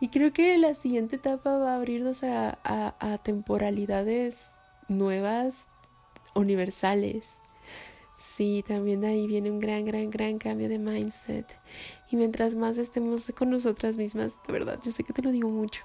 Y 0.00 0.08
creo 0.08 0.32
que 0.32 0.56
la 0.58 0.74
siguiente 0.74 1.16
etapa 1.16 1.58
va 1.58 1.72
a 1.72 1.76
abrirnos 1.76 2.22
a, 2.22 2.58
a 2.62 3.18
temporalidades 3.18 4.52
nuevas, 4.88 5.66
universales. 6.34 7.37
Sí, 8.18 8.64
también 8.66 9.00
de 9.00 9.06
ahí 9.06 9.26
viene 9.28 9.48
un 9.48 9.60
gran, 9.60 9.84
gran, 9.84 10.10
gran 10.10 10.38
cambio 10.38 10.68
de 10.68 10.80
mindset. 10.80 11.46
Y 12.10 12.16
mientras 12.16 12.56
más 12.56 12.76
estemos 12.76 13.32
con 13.36 13.50
nosotras 13.50 13.96
mismas, 13.96 14.34
de 14.44 14.52
verdad, 14.52 14.80
yo 14.82 14.90
sé 14.90 15.04
que 15.04 15.12
te 15.12 15.22
lo 15.22 15.30
digo 15.30 15.48
mucho, 15.48 15.82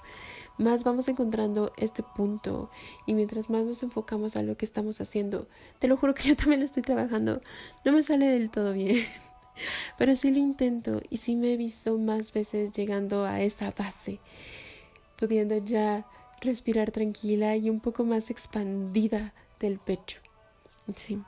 más 0.58 0.84
vamos 0.84 1.08
encontrando 1.08 1.72
este 1.78 2.02
punto 2.02 2.72
y 3.06 3.13
mientras 3.13 3.52
más 3.52 3.66
nos 3.66 3.84
enfocamos 3.84 4.36
a 4.36 4.42
lo 4.42 4.58
que 4.58 4.66
estamos 4.66 5.00
haciendo, 5.00 5.48
te 5.78 5.88
lo 5.88 5.96
juro 5.96 6.16
que 6.16 6.24
yo 6.28 6.36
también 6.36 6.62
lo 6.62 6.66
estoy 6.66 6.82
trabajando, 6.82 7.42
no 7.86 7.92
me 7.92 8.02
sale 8.02 8.25
del 8.28 8.50
todo 8.50 8.74
bien, 8.74 9.05
pero 9.98 10.16
sí 10.16 10.31
lo 10.31 10.40
intento 10.40 11.01
y 11.12 11.18
sí 11.18 11.36
me 11.36 11.53
he 11.53 11.57
visto 11.57 11.98
más 12.00 12.34
veces 12.34 12.75
llegando 12.75 13.25
a 13.25 13.42
esa 13.42 13.72
base, 13.72 14.20
pudiendo 15.20 15.57
ya 15.57 16.07
respirar 16.42 16.92
tranquila 16.92 17.55
y 17.55 17.70
un 17.70 17.79
poco 17.79 18.03
más 18.03 18.31
expandida 18.31 19.34
del 19.60 19.79
pecho. 19.79 20.20
Sí, 20.96 21.22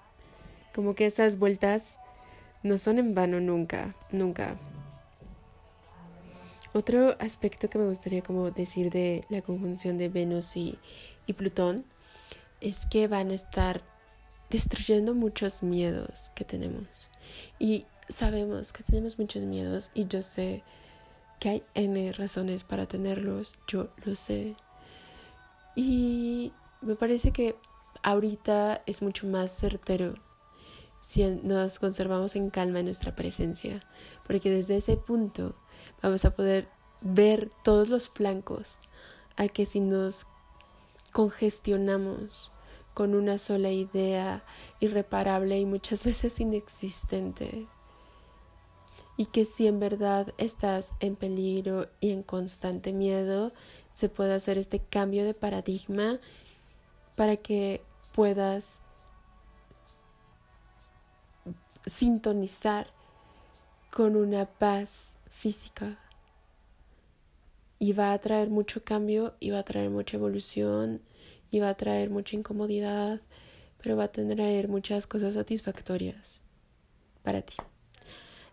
como 0.76 0.94
que 0.94 1.06
esas 1.06 1.40
vueltas 1.40 1.98
no 2.62 2.78
son 2.78 3.00
en 3.00 3.16
vano 3.16 3.40
nunca, 3.40 3.96
nunca. 4.12 4.58
Otro 6.74 7.16
aspecto 7.20 7.70
que 7.70 7.78
me 7.78 7.88
gustaría 7.88 8.22
como 8.22 8.52
decir 8.52 8.92
de 8.92 9.24
la 9.30 9.42
conjunción 9.42 9.98
de 9.98 10.10
Venus 10.10 10.58
y, 10.58 10.78
y 11.26 11.32
Plutón 11.32 11.86
es 12.60 12.86
que 12.88 13.08
van 13.08 13.32
a 13.32 13.36
estar 13.36 13.84
destruyendo 14.50 15.14
muchos 15.14 15.64
miedos 15.64 16.32
que 16.36 16.44
tenemos. 16.44 16.90
Y 17.58 17.86
sabemos 18.10 18.74
que 18.74 18.84
tenemos 18.84 19.18
muchos 19.18 19.44
miedos 19.44 19.92
y 19.94 20.08
yo 20.08 20.22
sé 20.22 20.62
que 21.40 21.50
hay 21.50 21.64
N 21.74 22.12
razones 22.12 22.66
para 22.66 22.86
tenerlos, 22.86 23.56
yo 23.66 23.88
lo 24.04 24.16
sé. 24.16 24.56
Y 25.74 26.52
me 26.82 26.96
parece 26.96 27.32
que 27.32 27.56
ahorita 28.04 28.82
es 28.86 29.02
mucho 29.02 29.26
más 29.28 29.58
certero 29.58 30.25
si 31.06 31.24
nos 31.44 31.78
conservamos 31.78 32.36
en 32.36 32.50
calma 32.50 32.80
en 32.80 32.86
nuestra 32.86 33.16
presencia, 33.16 33.86
porque 34.26 34.50
desde 34.50 34.78
ese 34.78 34.98
punto 34.98 35.56
vamos 36.02 36.26
a 36.26 36.36
poder 36.36 36.68
ver 37.02 37.52
todos 37.64 37.90
los 37.90 38.10
flancos 38.10 38.80
a 39.38 39.48
que 39.48 39.68
si 39.68 39.82
nos 39.82 40.26
congestionamos 41.12 42.52
con 42.96 43.14
una 43.14 43.38
sola 43.38 43.70
idea 43.70 44.44
irreparable 44.80 45.60
y 45.60 45.66
muchas 45.66 46.04
veces 46.06 46.40
inexistente, 46.40 47.68
y 49.16 49.28
que 49.28 49.46
si 49.46 49.68
en 49.68 49.80
verdad 49.80 50.34
estás 50.40 50.92
en 51.00 51.16
peligro 51.16 51.88
y 52.00 52.10
en 52.10 52.24
constante 52.24 52.94
miedo, 52.94 53.54
se 53.94 54.10
puede 54.10 54.34
hacer 54.34 54.58
este 54.58 54.80
cambio 54.80 55.24
de 55.24 55.36
paradigma 55.36 56.20
para 57.16 57.38
que 57.38 57.84
puedas 58.12 58.82
sintonizar 61.86 62.88
con 63.92 64.16
una 64.16 64.46
paz 64.46 65.18
física 65.30 66.00
y 67.80 67.94
va 67.94 68.14
a 68.14 68.20
traer 68.20 68.50
mucho 68.50 68.84
cambio 68.84 69.36
y 69.40 69.52
va 69.52 69.60
a 69.60 69.64
traer 69.64 69.90
mucha 69.90 70.18
evolución 70.18 71.02
y 71.52 71.60
va 71.60 71.70
a 71.70 71.78
traer 71.78 72.10
mucha 72.10 72.36
incomodidad, 72.36 73.22
pero 73.82 73.96
va 73.96 74.06
a 74.06 74.12
traer 74.12 74.68
muchas 74.68 75.08
cosas 75.08 75.36
satisfactorias 75.36 76.42
para 77.24 77.42
ti. 77.42 77.56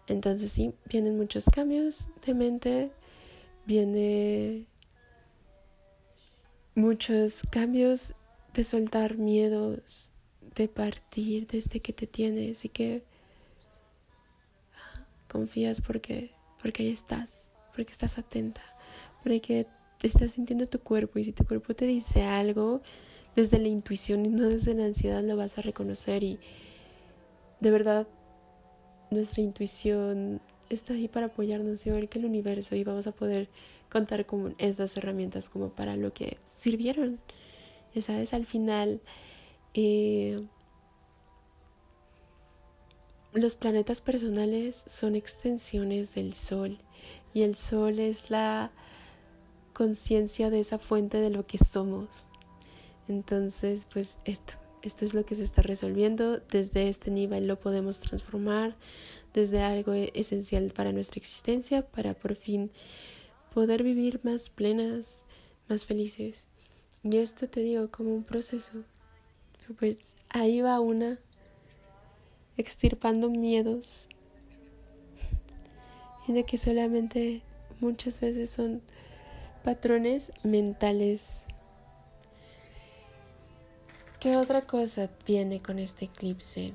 Entonces 0.08 0.50
sí, 0.50 0.74
vienen 0.88 1.16
muchos 1.16 1.44
cambios 1.46 2.08
de 2.26 2.34
mente, 2.34 2.90
viene 3.64 4.66
muchos 6.74 7.42
cambios 7.50 8.14
de 8.54 8.64
soltar 8.64 9.16
miedos, 9.16 10.10
de 10.54 10.68
partir 10.68 11.46
desde 11.46 11.80
que 11.80 11.92
te 11.92 12.06
tienes 12.06 12.64
y 12.64 12.68
que 12.68 13.04
confías 15.32 15.80
porque, 15.80 16.30
porque 16.60 16.82
ahí 16.82 16.90
estás, 16.90 17.48
porque 17.74 17.90
estás 17.90 18.18
atenta, 18.18 18.62
porque 19.22 19.66
estás 20.02 20.32
sintiendo 20.32 20.68
tu 20.68 20.78
cuerpo 20.78 21.18
y 21.18 21.24
si 21.24 21.32
tu 21.32 21.46
cuerpo 21.46 21.74
te 21.74 21.86
dice 21.86 22.22
algo 22.22 22.82
desde 23.34 23.58
la 23.58 23.68
intuición 23.68 24.26
y 24.26 24.28
no 24.28 24.46
desde 24.46 24.74
la 24.74 24.84
ansiedad 24.84 25.22
lo 25.22 25.36
vas 25.36 25.56
a 25.56 25.62
reconocer 25.62 26.22
y 26.22 26.38
de 27.60 27.70
verdad 27.70 28.06
nuestra 29.10 29.42
intuición 29.42 30.42
está 30.68 30.92
ahí 30.92 31.08
para 31.08 31.26
apoyarnos 31.26 31.86
igual 31.86 32.10
que 32.10 32.18
el 32.18 32.26
universo 32.26 32.76
y 32.76 32.84
vamos 32.84 33.06
a 33.06 33.12
poder 33.12 33.48
contar 33.90 34.26
con 34.26 34.54
estas 34.58 34.96
herramientas 34.98 35.48
como 35.48 35.70
para 35.70 35.96
lo 35.96 36.12
que 36.12 36.38
sirvieron. 36.44 37.20
Ya 37.94 38.02
sabes, 38.02 38.32
al 38.34 38.46
final 38.46 39.00
eh, 39.74 40.42
los 43.34 43.56
planetas 43.56 44.00
personales 44.00 44.76
son 44.86 45.16
extensiones 45.16 46.14
del 46.14 46.34
Sol 46.34 46.78
y 47.32 47.42
el 47.42 47.56
Sol 47.56 47.98
es 47.98 48.30
la 48.30 48.70
conciencia 49.72 50.50
de 50.50 50.60
esa 50.60 50.78
fuente 50.78 51.18
de 51.18 51.30
lo 51.30 51.46
que 51.46 51.58
somos. 51.58 52.26
Entonces, 53.08 53.86
pues 53.90 54.18
esto, 54.24 54.54
esto 54.82 55.04
es 55.04 55.14
lo 55.14 55.24
que 55.24 55.34
se 55.34 55.44
está 55.44 55.62
resolviendo. 55.62 56.38
Desde 56.38 56.88
este 56.88 57.10
nivel 57.10 57.46
lo 57.46 57.58
podemos 57.58 58.00
transformar 58.00 58.76
desde 59.32 59.62
algo 59.62 59.92
esencial 59.94 60.70
para 60.72 60.92
nuestra 60.92 61.18
existencia, 61.18 61.82
para 61.82 62.14
por 62.14 62.34
fin 62.34 62.70
poder 63.54 63.82
vivir 63.82 64.20
más 64.22 64.50
plenas, 64.50 65.24
más 65.68 65.86
felices. 65.86 66.46
Y 67.02 67.16
esto 67.16 67.48
te 67.48 67.60
digo 67.60 67.90
como 67.90 68.14
un 68.14 68.24
proceso. 68.24 68.72
Pues 69.78 70.14
ahí 70.28 70.60
va 70.60 70.80
una 70.80 71.18
extirpando 72.62 73.28
miedos 73.28 74.08
y 76.26 76.32
de 76.32 76.44
que 76.44 76.56
solamente 76.56 77.42
muchas 77.80 78.20
veces 78.20 78.50
son 78.50 78.80
patrones 79.64 80.32
mentales 80.44 81.46
¿Qué 84.22 84.36
otra 84.36 84.62
cosa 84.68 85.10
viene 85.26 85.60
con 85.60 85.80
este 85.80 86.04
eclipse? 86.04 86.74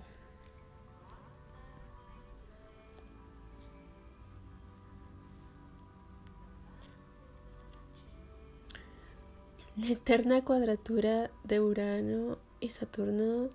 La 9.77 9.87
eterna 9.93 10.43
cuadratura 10.43 11.31
de 11.45 11.61
Urano 11.61 12.37
y 12.59 12.67
Saturno. 12.67 13.47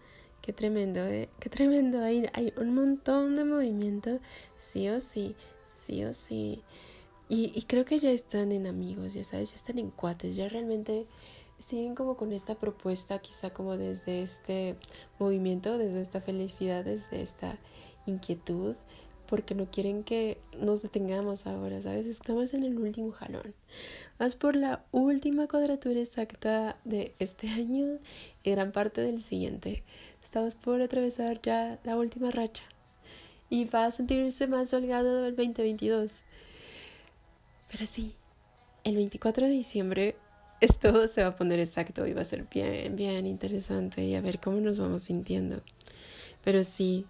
Qué 0.43 0.53
tremendo, 0.53 1.07
¿eh? 1.07 1.29
Qué 1.41 1.49
tremendo. 1.49 2.03
Hay, 2.03 2.27
hay 2.35 2.53
un 2.57 2.75
montón 2.75 3.37
de 3.37 3.45
movimiento. 3.45 4.19
Sí 4.59 4.89
o 4.89 5.01
sí, 5.01 5.35
sí 5.73 6.05
o 6.05 6.13
sí. 6.13 6.63
Y 7.29 7.63
creo 7.63 7.87
que 7.87 7.99
ya 7.99 8.11
están 8.11 8.53
en 8.53 8.67
amigos, 8.67 9.15
ya 9.15 9.25
sabes, 9.25 9.53
ya 9.53 9.57
están 9.57 9.79
en 9.79 9.91
cuates. 9.91 10.37
Ya 10.37 10.51
realmente 10.51 11.07
siguen 11.59 11.95
como 11.95 12.17
con 12.17 12.33
esta 12.33 12.57
propuesta, 12.57 13.21
quizá 13.21 13.51
como 13.51 13.77
desde 13.77 14.23
este 14.23 14.77
movimiento, 15.19 15.79
desde 15.79 16.03
esta 16.03 16.21
felicidad, 16.21 16.85
desde 16.85 17.23
esta 17.23 17.57
inquietud 18.07 18.75
porque 19.33 19.55
no 19.55 19.65
quieren 19.65 20.05
que 20.05 20.37
nos 20.59 20.83
detengamos 20.83 21.47
ahora, 21.47 21.81
¿sabes? 21.81 22.05
Estamos 22.05 22.53
en 22.53 22.65
el 22.65 22.79
último 22.79 23.13
jalón. 23.13 23.55
Vas 24.19 24.37
por 24.37 24.57
la 24.57 24.85
última 24.93 25.49
cuadratura 25.49 26.01
exacta 26.01 26.77
de 26.85 27.15
este 27.19 27.49
año 27.49 27.99
y 28.43 28.51
gran 28.51 28.73
parte 28.73 29.01
del 29.01 29.23
siguiente. 29.23 29.85
Estamos 30.23 30.55
por 30.55 30.83
atravesar 30.83 31.41
ya 31.41 31.79
la 31.83 31.97
última 31.97 32.31
racha 32.31 32.63
y 33.49 33.65
va 33.65 33.87
a 33.87 33.91
sentirse 33.91 34.47
más 34.49 34.75
holgado 34.75 35.23
del 35.23 35.35
2022. 35.35 36.13
Pero 37.71 37.87
sí, 37.87 38.15
el 38.85 38.97
24 38.97 39.47
de 39.47 39.53
diciembre 39.53 40.15
esto 40.61 41.09
se 41.09 41.23
va 41.23 41.29
a 41.29 41.37
poner 41.37 41.59
exacto 41.59 42.07
y 42.07 42.13
va 42.13 42.21
a 42.21 42.27
ser 42.27 42.45
bien, 42.53 42.97
bien 42.97 43.27
interesante 43.27 44.05
y 44.05 44.15
a 44.15 44.21
ver 44.21 44.41
cómo 44.41 44.61
nos 44.61 44.79
vamos 44.79 45.05
sintiendo. 45.05 45.63
Pero 46.45 46.65
sí, 46.65 47.07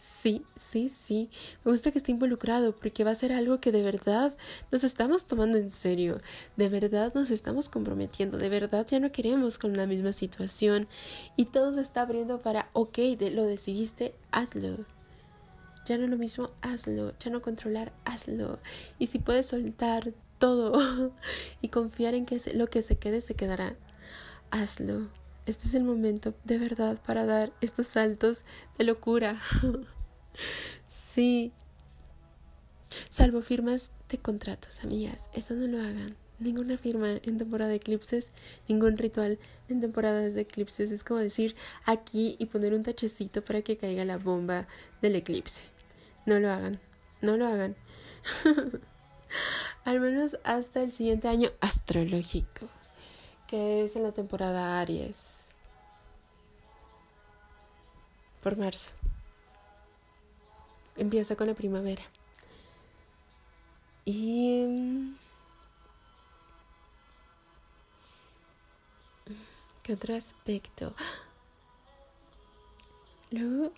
Sí, 0.00 0.46
sí, 0.56 0.88
sí. 0.88 1.28
Me 1.62 1.72
gusta 1.72 1.90
que 1.90 1.98
esté 1.98 2.10
involucrado 2.10 2.74
porque 2.74 3.04
va 3.04 3.10
a 3.10 3.14
ser 3.14 3.32
algo 3.32 3.60
que 3.60 3.70
de 3.70 3.82
verdad 3.82 4.34
nos 4.72 4.82
estamos 4.82 5.26
tomando 5.26 5.58
en 5.58 5.70
serio. 5.70 6.22
De 6.56 6.70
verdad 6.70 7.12
nos 7.14 7.30
estamos 7.30 7.68
comprometiendo. 7.68 8.38
De 8.38 8.48
verdad 8.48 8.86
ya 8.88 8.98
no 8.98 9.12
queremos 9.12 9.58
con 9.58 9.76
la 9.76 9.86
misma 9.86 10.12
situación. 10.12 10.88
Y 11.36 11.46
todo 11.46 11.74
se 11.74 11.82
está 11.82 12.00
abriendo 12.00 12.38
para, 12.38 12.70
ok, 12.72 12.98
lo 13.34 13.44
decidiste, 13.44 14.14
hazlo. 14.30 14.86
Ya 15.84 15.98
no 15.98 16.06
lo 16.06 16.16
mismo, 16.16 16.48
hazlo. 16.62 17.12
Ya 17.18 17.30
no 17.30 17.42
controlar, 17.42 17.92
hazlo. 18.06 18.58
Y 18.98 19.06
si 19.06 19.18
puedes 19.18 19.46
soltar 19.46 20.14
todo 20.38 21.12
y 21.60 21.68
confiar 21.68 22.14
en 22.14 22.24
que 22.24 22.40
lo 22.54 22.68
que 22.68 22.80
se 22.80 22.96
quede, 22.96 23.20
se 23.20 23.34
quedará, 23.34 23.76
hazlo. 24.50 25.19
Este 25.50 25.66
es 25.66 25.74
el 25.74 25.82
momento 25.82 26.32
de 26.44 26.58
verdad 26.58 26.96
para 27.04 27.26
dar 27.26 27.52
estos 27.60 27.88
saltos 27.88 28.44
de 28.78 28.84
locura. 28.84 29.42
sí. 30.88 31.50
Salvo 33.08 33.42
firmas 33.42 33.90
de 34.08 34.18
contratos, 34.18 34.84
amigas. 34.84 35.28
Eso 35.32 35.54
no 35.54 35.66
lo 35.66 35.80
hagan. 35.80 36.14
Ninguna 36.38 36.78
firma 36.78 37.18
en 37.24 37.36
temporada 37.36 37.68
de 37.68 37.78
eclipses, 37.78 38.30
ningún 38.68 38.96
ritual 38.96 39.40
en 39.68 39.80
temporadas 39.80 40.34
de 40.34 40.42
eclipses. 40.42 40.92
Es 40.92 41.02
como 41.02 41.18
decir 41.18 41.56
aquí 41.84 42.36
y 42.38 42.46
poner 42.46 42.72
un 42.72 42.84
tachecito 42.84 43.42
para 43.42 43.62
que 43.62 43.76
caiga 43.76 44.04
la 44.04 44.18
bomba 44.18 44.68
del 45.02 45.16
eclipse. 45.16 45.64
No 46.26 46.38
lo 46.38 46.48
hagan. 46.48 46.78
No 47.22 47.36
lo 47.36 47.48
hagan. 47.48 47.74
Al 49.84 49.98
menos 49.98 50.38
hasta 50.44 50.80
el 50.80 50.92
siguiente 50.92 51.26
año 51.26 51.50
astrológico 51.60 52.68
que 53.50 53.82
es 53.82 53.96
en 53.96 54.04
la 54.04 54.12
temporada 54.12 54.80
Aries. 54.80 55.39
Por 58.42 58.56
marzo. 58.56 58.90
Empieza 60.96 61.36
con 61.36 61.46
la 61.46 61.54
primavera. 61.54 62.02
Y... 64.04 64.64
Mm, 64.66 65.14
¿Qué 69.82 69.94
otro 69.94 70.14
aspecto? 70.14 70.94
Luego, 73.30 73.72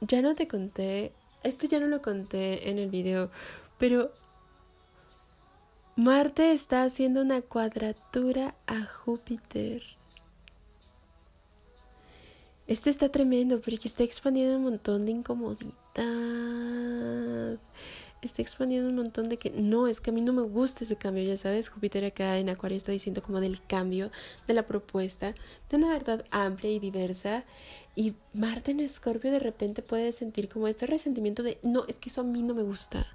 ya 0.00 0.20
no 0.20 0.34
te 0.34 0.46
conté, 0.48 1.12
esto 1.42 1.66
ya 1.66 1.80
no 1.80 1.86
lo 1.86 2.02
conté 2.02 2.70
en 2.70 2.78
el 2.78 2.90
video, 2.90 3.30
pero 3.78 4.12
Marte 5.96 6.52
está 6.52 6.84
haciendo 6.84 7.20
una 7.22 7.42
cuadratura 7.42 8.54
a 8.66 8.84
Júpiter. 8.84 9.82
Este 12.66 12.90
está 12.90 13.08
tremendo 13.08 13.60
porque 13.60 13.88
está 13.88 14.04
expandiendo 14.04 14.56
un 14.56 14.62
montón 14.62 15.04
de 15.04 15.12
incomodidad. 15.12 15.72
Está 18.22 18.40
expandiendo 18.40 18.88
un 18.88 18.94
montón 18.94 19.28
de 19.28 19.36
que 19.36 19.50
no, 19.50 19.88
es 19.88 20.00
que 20.00 20.10
a 20.10 20.12
mí 20.12 20.20
no 20.20 20.32
me 20.32 20.42
gusta 20.42 20.84
ese 20.84 20.94
cambio, 20.94 21.24
ya 21.24 21.36
sabes, 21.36 21.68
Júpiter 21.68 22.04
acá 22.04 22.38
en 22.38 22.50
Acuario 22.50 22.76
está 22.76 22.92
diciendo 22.92 23.20
como 23.20 23.40
del 23.40 23.60
cambio, 23.66 24.12
de 24.46 24.54
la 24.54 24.64
propuesta, 24.64 25.34
de 25.68 25.76
una 25.76 25.88
verdad 25.88 26.24
amplia 26.30 26.70
y 26.70 26.78
diversa. 26.78 27.44
Y 27.96 28.14
Marte 28.32 28.70
en 28.70 28.78
Escorpio 28.78 29.32
de 29.32 29.40
repente 29.40 29.82
puede 29.82 30.12
sentir 30.12 30.48
como 30.48 30.68
este 30.68 30.86
resentimiento 30.86 31.42
de, 31.42 31.58
no, 31.64 31.84
es 31.88 31.98
que 31.98 32.10
eso 32.10 32.20
a 32.20 32.24
mí 32.24 32.42
no 32.42 32.54
me 32.54 32.62
gusta, 32.62 33.06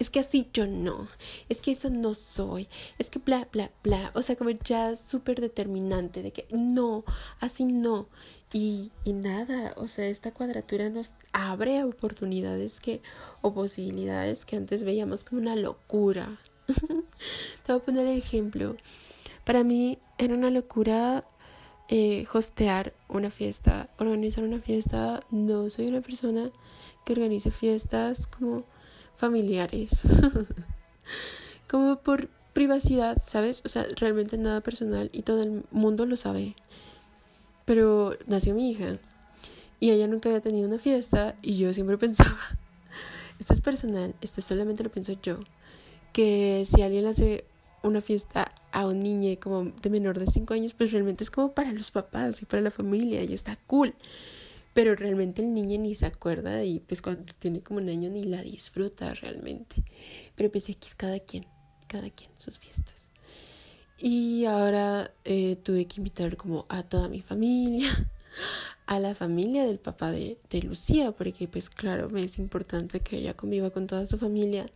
es 0.00 0.10
que 0.10 0.18
así 0.18 0.48
yo 0.52 0.66
no, 0.66 1.08
es 1.48 1.60
que 1.60 1.70
eso 1.70 1.88
no 1.88 2.14
soy, 2.14 2.68
es 2.98 3.10
que 3.10 3.20
bla, 3.20 3.48
bla, 3.52 3.70
bla, 3.84 4.10
o 4.14 4.22
sea, 4.22 4.34
como 4.34 4.50
ya 4.50 4.96
súper 4.96 5.40
determinante 5.40 6.20
de 6.22 6.32
que 6.32 6.48
no, 6.50 7.04
así 7.38 7.64
no. 7.64 8.08
Y, 8.52 8.92
y 9.04 9.12
nada, 9.12 9.74
o 9.76 9.88
sea, 9.88 10.06
esta 10.06 10.32
cuadratura 10.32 10.88
nos 10.88 11.10
abre 11.32 11.84
oportunidades 11.84 12.80
que, 12.80 13.02
o 13.42 13.52
posibilidades 13.52 14.46
que 14.46 14.56
antes 14.56 14.84
veíamos 14.84 15.24
como 15.24 15.42
una 15.42 15.54
locura. 15.54 16.38
Te 16.66 17.72
voy 17.72 17.76
a 17.76 17.84
poner 17.84 18.06
el 18.06 18.18
ejemplo. 18.18 18.76
Para 19.44 19.64
mí 19.64 19.98
era 20.16 20.34
una 20.34 20.50
locura 20.50 21.24
eh, 21.90 22.26
hostear 22.32 22.92
una 23.08 23.30
fiesta, 23.30 23.88
organizar 23.98 24.44
una 24.44 24.60
fiesta. 24.60 25.22
No 25.30 25.68
soy 25.70 25.88
una 25.88 26.00
persona 26.00 26.50
que 27.04 27.14
organice 27.14 27.50
fiestas 27.50 28.26
como 28.26 28.64
familiares, 29.16 30.02
como 31.68 31.96
por 32.00 32.28
privacidad, 32.52 33.22
¿sabes? 33.22 33.62
O 33.64 33.68
sea, 33.68 33.86
realmente 33.96 34.36
nada 34.36 34.60
personal 34.60 35.10
y 35.12 35.22
todo 35.22 35.42
el 35.42 35.64
mundo 35.70 36.06
lo 36.06 36.16
sabe. 36.16 36.56
Pero 37.68 38.16
nació 38.26 38.54
mi 38.54 38.70
hija 38.70 38.96
y 39.78 39.90
ella 39.90 40.06
nunca 40.06 40.30
había 40.30 40.40
tenido 40.40 40.66
una 40.66 40.78
fiesta 40.78 41.36
y 41.42 41.58
yo 41.58 41.70
siempre 41.74 41.98
pensaba, 42.06 42.38
esto 43.38 43.52
es 43.52 43.60
personal, 43.60 44.14
esto 44.22 44.40
solamente 44.40 44.82
lo 44.82 44.90
pienso 44.90 45.12
yo, 45.22 45.40
que 46.14 46.66
si 46.66 46.80
alguien 46.80 47.06
hace 47.06 47.44
una 47.82 48.00
fiesta 48.00 48.50
a 48.72 48.86
un 48.86 49.02
niño 49.02 49.38
como 49.38 49.64
de 49.64 49.90
menor 49.90 50.18
de 50.18 50.26
5 50.26 50.54
años, 50.54 50.72
pues 50.72 50.92
realmente 50.92 51.24
es 51.24 51.30
como 51.30 51.52
para 51.52 51.70
los 51.72 51.90
papás 51.90 52.40
y 52.40 52.46
para 52.46 52.62
la 52.62 52.70
familia 52.70 53.22
y 53.22 53.34
está 53.34 53.58
cool. 53.66 53.94
Pero 54.72 54.96
realmente 54.96 55.42
el 55.42 55.52
niño 55.52 55.78
ni 55.78 55.94
se 55.94 56.06
acuerda 56.06 56.64
y 56.64 56.80
pues 56.80 57.02
cuando 57.02 57.34
tiene 57.38 57.60
como 57.60 57.80
un 57.80 57.90
año 57.90 58.08
ni 58.08 58.24
la 58.24 58.40
disfruta 58.40 59.12
realmente. 59.12 59.84
Pero 60.36 60.50
pues 60.50 60.64
aquí 60.64 60.88
es 60.88 60.94
cada 60.94 61.20
quien, 61.20 61.44
cada 61.86 62.08
quien 62.08 62.30
sus 62.38 62.58
fiestas. 62.58 62.97
Y 63.98 64.44
ahora 64.44 65.10
eh, 65.24 65.56
tuve 65.56 65.86
que 65.86 65.96
invitar 65.98 66.36
como 66.36 66.66
a 66.68 66.82
toda 66.84 67.08
mi 67.08 67.20
familia, 67.20 67.90
a 68.86 69.00
la 69.00 69.14
familia 69.14 69.64
del 69.64 69.78
papá 69.78 70.12
de, 70.12 70.38
de 70.50 70.62
Lucía, 70.62 71.12
porque 71.12 71.48
pues 71.48 71.68
claro, 71.68 72.08
me 72.08 72.22
es 72.22 72.38
importante 72.38 73.00
que 73.00 73.18
ella 73.18 73.34
conviva 73.34 73.70
con 73.70 73.86
toda 73.86 74.06
su 74.06 74.16
familia. 74.18 74.70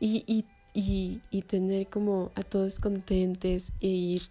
Y, 0.00 0.24
y 0.26 0.44
y, 0.72 1.20
y, 1.30 1.42
tener 1.42 1.88
como 1.88 2.30
a 2.36 2.42
todos 2.42 2.78
contentes 2.78 3.72
e 3.80 3.88
ir 3.88 4.22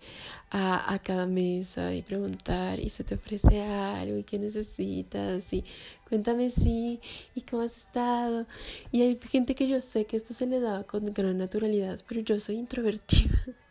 a, 0.50 0.94
a, 0.94 1.00
cada 1.00 1.26
mesa 1.26 1.94
y 1.94 2.02
preguntar 2.02 2.80
y 2.80 2.90
se 2.90 3.04
te 3.04 3.16
ofrece 3.16 3.62
algo 3.62 4.18
y 4.18 4.24
qué 4.24 4.40
necesitas 4.40 5.52
y 5.52 5.66
cuéntame 6.08 6.50
sí 6.50 7.02
y 7.36 7.42
cómo 7.42 7.64
has 7.64 7.78
estado 7.78 8.46
y 8.92 9.02
hay 9.02 9.20
gente 9.30 9.54
que 9.54 9.68
yo 9.68 9.82
sé 9.82 10.06
que 10.06 10.16
esto 10.16 10.34
se 10.34 10.48
le 10.48 10.62
da 10.62 10.86
con 10.86 11.14
gran 11.14 11.38
naturalidad 11.38 12.00
pero 12.08 12.22
yo 12.22 12.40
soy 12.40 12.56
introvertida 12.56 13.36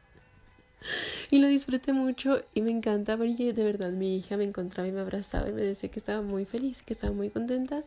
y 1.30 1.38
lo 1.38 1.48
disfruté 1.48 1.92
mucho 1.92 2.42
y 2.54 2.62
me 2.62 2.70
encanta 2.70 3.16
porque 3.16 3.52
de 3.52 3.64
verdad 3.64 3.90
mi 3.90 4.16
hija 4.16 4.36
me 4.36 4.44
encontraba 4.44 4.88
y 4.88 4.92
me 4.92 5.00
abrazaba 5.00 5.48
y 5.48 5.52
me 5.52 5.62
decía 5.62 5.90
que 5.90 5.98
estaba 5.98 6.22
muy 6.22 6.44
feliz 6.44 6.82
que 6.82 6.92
estaba 6.92 7.12
muy 7.12 7.30
contenta 7.30 7.82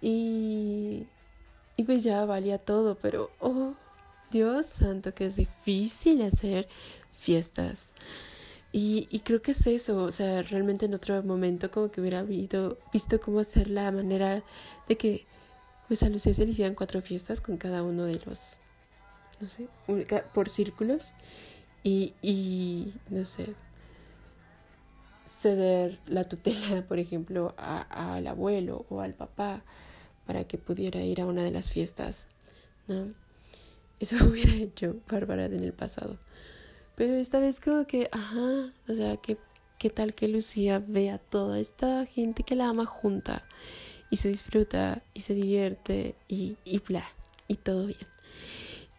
y 0.00 1.06
y 1.78 1.84
pues 1.84 2.02
ya 2.02 2.24
valía 2.24 2.58
todo, 2.58 2.96
pero 2.96 3.30
oh, 3.38 3.72
Dios 4.32 4.66
santo, 4.66 5.14
que 5.14 5.26
es 5.26 5.36
difícil 5.36 6.22
hacer 6.22 6.68
fiestas. 7.12 7.90
Y, 8.72 9.06
y, 9.12 9.20
creo 9.20 9.40
que 9.40 9.52
es 9.52 9.66
eso, 9.66 10.02
o 10.02 10.12
sea, 10.12 10.42
realmente 10.42 10.86
en 10.86 10.94
otro 10.94 11.22
momento 11.22 11.70
como 11.70 11.90
que 11.90 12.00
hubiera 12.00 12.18
habido, 12.18 12.78
visto 12.92 13.20
cómo 13.20 13.38
hacer 13.38 13.68
la 13.68 13.90
manera 13.92 14.42
de 14.88 14.96
que 14.96 15.24
pues 15.86 16.02
a 16.02 16.08
Lucía 16.10 16.34
se 16.34 16.44
le 16.44 16.50
hicieran 16.50 16.74
cuatro 16.74 17.00
fiestas 17.00 17.40
con 17.40 17.56
cada 17.56 17.82
uno 17.82 18.04
de 18.04 18.20
los, 18.26 18.58
no 19.40 19.48
sé, 19.48 19.68
por 20.34 20.48
círculos. 20.48 21.12
Y, 21.82 22.14
y 22.22 22.94
no 23.08 23.24
sé, 23.24 23.54
ceder 25.26 25.98
la 26.06 26.24
tutela, 26.24 26.82
por 26.88 26.98
ejemplo, 26.98 27.54
al 27.56 28.26
abuelo 28.26 28.86
o 28.88 29.00
al 29.00 29.14
papá 29.14 29.62
para 30.26 30.44
que 30.44 30.58
pudiera 30.58 31.00
ir 31.02 31.20
a 31.20 31.26
una 31.26 31.42
de 31.42 31.50
las 31.50 31.70
fiestas, 31.70 32.28
¿no? 32.86 33.14
Eso 34.00 34.16
hubiera 34.26 34.54
hecho 34.54 34.96
Bárbara 35.08 35.46
en 35.46 35.62
el 35.62 35.72
pasado. 35.72 36.18
Pero 36.96 37.14
esta 37.14 37.38
vez 37.38 37.60
como 37.60 37.86
que, 37.86 38.08
ajá, 38.10 38.72
o 38.88 38.92
sea, 38.92 39.16
que 39.16 39.38
qué 39.78 39.90
tal 39.90 40.14
que 40.14 40.26
Lucía 40.28 40.82
vea 40.84 41.18
toda 41.18 41.60
esta 41.60 42.04
gente 42.06 42.42
que 42.42 42.56
la 42.56 42.68
ama 42.68 42.84
junta 42.84 43.44
y 44.10 44.16
se 44.16 44.28
disfruta 44.28 45.02
y 45.14 45.20
se 45.20 45.34
divierte 45.34 46.16
y, 46.26 46.56
y 46.64 46.78
bla, 46.78 47.04
y 47.46 47.54
todo 47.54 47.86
bien. 47.86 47.98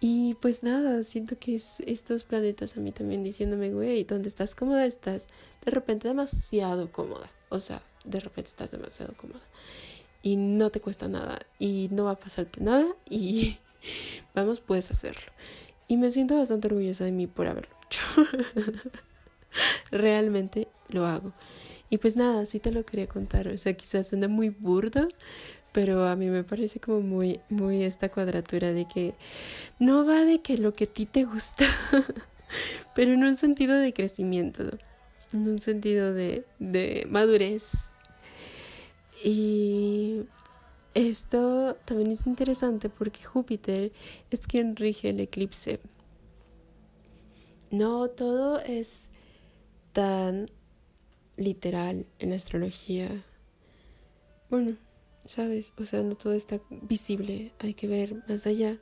Y 0.02 0.36
pues 0.36 0.64
nada, 0.64 1.04
siento 1.04 1.38
que 1.38 1.56
es 1.56 1.82
estos 1.82 2.24
planetas 2.24 2.78
a 2.78 2.80
mí 2.80 2.92
también 2.92 3.24
diciéndome, 3.24 3.72
güey, 3.72 4.06
¿dónde 4.06 4.30
estás 4.30 4.56
cómoda? 4.56 4.86
Estás 4.86 5.28
de 5.66 5.72
repente 5.72 6.08
demasiado 6.08 6.90
cómoda. 6.92 7.30
O 7.50 7.60
sea, 7.60 7.82
de 8.06 8.20
repente 8.22 8.50
estás 8.50 8.72
demasiado 8.72 9.14
cómoda. 9.16 9.42
Y 10.22 10.38
no 10.38 10.70
te 10.70 10.80
cuesta 10.80 11.08
nada. 11.08 11.40
Y 11.60 11.90
no 11.92 12.06
va 12.06 12.12
a 12.12 12.20
pasarte 12.20 12.62
nada. 12.62 12.88
Y 13.10 13.58
vamos, 14.34 14.62
puedes 14.62 14.90
hacerlo. 14.92 15.32
Y 15.90 15.98
me 15.98 16.12
siento 16.12 16.38
bastante 16.38 16.68
orgullosa 16.68 17.04
de 17.04 17.12
mí 17.12 17.28
por 17.28 17.48
haberlo 17.48 17.76
hecho. 17.86 18.04
Realmente 19.92 20.68
lo 20.88 21.06
hago. 21.06 21.34
Y 21.90 21.98
pues 21.98 22.16
nada, 22.16 22.46
sí 22.46 22.60
te 22.60 22.72
lo 22.72 22.86
quería 22.86 23.08
contar. 23.08 23.48
O 23.48 23.58
sea, 23.58 23.74
quizás 23.74 24.08
suena 24.08 24.28
muy 24.28 24.50
burdo, 24.50 25.08
pero 25.72 26.08
a 26.08 26.16
mí 26.16 26.28
me 26.28 26.44
parece 26.44 26.80
como 26.80 27.02
muy, 27.02 27.40
muy 27.50 27.84
esta 27.84 28.10
cuadratura 28.10 28.74
de 28.74 28.86
que 28.86 29.14
no 29.80 30.06
va 30.06 30.26
de 30.26 30.42
que 30.42 30.58
lo 30.58 30.74
que 30.74 30.86
a 30.86 30.88
ti 30.88 31.06
te 31.06 31.26
gusta, 31.26 31.66
pero 32.96 33.14
en 33.14 33.24
un 33.24 33.38
sentido 33.38 33.78
de 33.78 33.94
crecimiento, 33.94 34.64
en 35.34 35.48
un 35.48 35.60
sentido 35.60 36.14
de, 36.14 36.46
de 36.60 37.06
madurez. 37.10 37.92
Y 39.24 40.22
esto 40.94 41.78
también 41.86 42.12
es 42.12 42.26
interesante 42.26 42.90
porque 42.90 43.24
Júpiter 43.24 43.92
es 44.32 44.48
quien 44.48 44.76
rige 44.76 45.10
el 45.10 45.20
eclipse. 45.20 45.80
No 47.70 48.08
todo 48.10 48.60
es 48.60 49.10
tan 49.94 50.50
literal 51.38 52.06
en 52.18 52.34
astrología. 52.34 53.24
Bueno, 54.50 54.76
¿sabes? 55.30 55.74
O 55.78 55.86
sea, 55.86 56.02
no 56.02 56.16
todo 56.16 56.34
está 56.34 56.60
visible, 56.70 57.52
hay 57.60 57.76
que 57.76 57.88
ver 57.88 58.24
más 58.28 58.48
allá. 58.48 58.80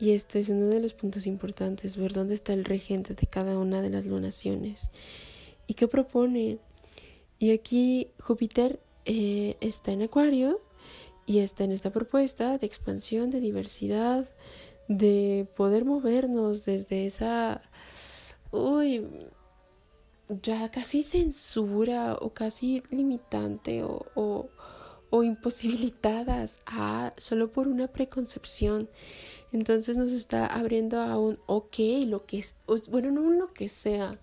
Y 0.00 0.10
esto 0.10 0.38
es 0.38 0.48
uno 0.48 0.66
de 0.66 0.80
los 0.80 0.92
puntos 0.92 1.24
importantes, 1.26 1.96
ver 1.96 2.12
dónde 2.12 2.34
está 2.34 2.52
el 2.52 2.64
regente 2.64 3.14
de 3.14 3.26
cada 3.28 3.56
una 3.56 3.80
de 3.80 3.90
las 3.90 4.04
lunaciones 4.04 4.90
y 5.68 5.74
qué 5.74 5.86
propone. 5.86 6.58
Y 7.38 7.52
aquí 7.52 8.08
Júpiter 8.18 8.80
eh, 9.04 9.56
está 9.60 9.92
en 9.92 10.02
Acuario 10.02 10.60
y 11.26 11.38
está 11.38 11.62
en 11.62 11.70
esta 11.70 11.92
propuesta 11.92 12.58
de 12.58 12.66
expansión, 12.66 13.30
de 13.30 13.38
diversidad, 13.38 14.28
de 14.88 15.46
poder 15.56 15.84
movernos 15.84 16.64
desde 16.64 17.06
esa, 17.06 17.62
uy, 18.50 19.06
ya 20.42 20.72
casi 20.72 21.04
censura 21.04 22.16
o 22.20 22.30
casi 22.30 22.82
limitante 22.90 23.84
o 23.84 24.06
o 24.16 24.48
imposibilitadas 25.22 26.60
a 26.66 27.12
solo 27.18 27.52
por 27.52 27.68
una 27.68 27.88
preconcepción. 27.88 28.88
Entonces 29.52 29.96
nos 29.96 30.12
está 30.12 30.46
abriendo 30.46 31.00
a 31.00 31.18
un 31.18 31.38
ok, 31.46 31.76
lo 32.06 32.24
que 32.24 32.38
es, 32.38 32.54
bueno, 32.88 33.10
no 33.10 33.30
lo 33.32 33.52
que 33.52 33.68
sea, 33.68 34.18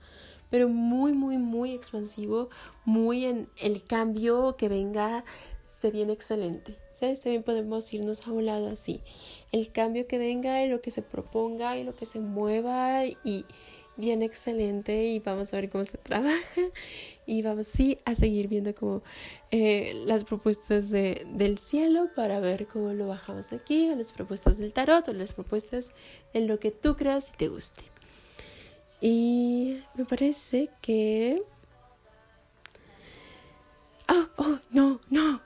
pero 0.50 0.68
muy, 0.70 1.14
muy, 1.14 1.38
muy 1.38 1.74
expansivo, 1.74 2.50
muy 2.86 3.26
en 3.26 3.50
el 3.58 3.84
cambio 3.84 4.56
que 4.58 4.70
venga, 4.70 5.24
se 5.64 5.92
viene 5.92 6.14
excelente. 6.14 6.78
¿Sabes? 6.92 7.22
También 7.22 7.44
podemos 7.44 7.94
irnos 7.94 8.28
a 8.28 8.32
un 8.32 8.46
lado 8.46 8.68
así. 8.68 9.02
El 9.54 9.72
cambio 9.72 10.06
que 10.06 10.18
venga 10.18 10.62
y 10.64 10.68
lo 10.68 10.82
que 10.82 10.92
se 10.92 11.02
proponga 11.02 11.78
y 11.78 11.86
lo 11.86 11.96
que 11.96 12.06
se 12.06 12.20
mueva 12.20 13.06
y 13.06 13.46
bien 14.00 14.24
excelente 14.24 15.06
y 15.06 15.20
vamos 15.20 15.54
a 15.54 15.58
ver 15.58 15.70
cómo 15.70 15.84
se 15.84 15.98
trabaja 15.98 16.62
y 17.26 17.42
vamos 17.42 17.68
sí 17.68 18.00
a 18.06 18.16
seguir 18.16 18.48
viendo 18.48 18.74
como 18.74 19.04
eh, 19.52 20.02
las 20.06 20.24
propuestas 20.24 20.90
de, 20.90 21.28
del 21.34 21.58
cielo 21.58 22.10
para 22.16 22.40
ver 22.40 22.66
cómo 22.68 22.94
lo 22.94 23.08
bajamos 23.08 23.52
aquí, 23.52 23.90
o 23.90 23.96
las 23.96 24.14
propuestas 24.14 24.58
del 24.58 24.74
tarot 24.74 25.08
o 25.08 25.14
las 25.14 25.34
propuestas 25.34 25.92
en 26.34 26.48
lo 26.48 26.60
que 26.60 26.72
tú 26.72 26.96
creas 26.96 27.30
y 27.30 27.38
te 27.38 27.48
guste. 27.50 27.84
Y 29.02 29.82
me 29.96 30.06
parece 30.06 30.70
que... 30.82 31.44
Oh, 34.08 34.28
oh, 34.38 34.60
no, 34.72 35.00
no. 35.10 35.42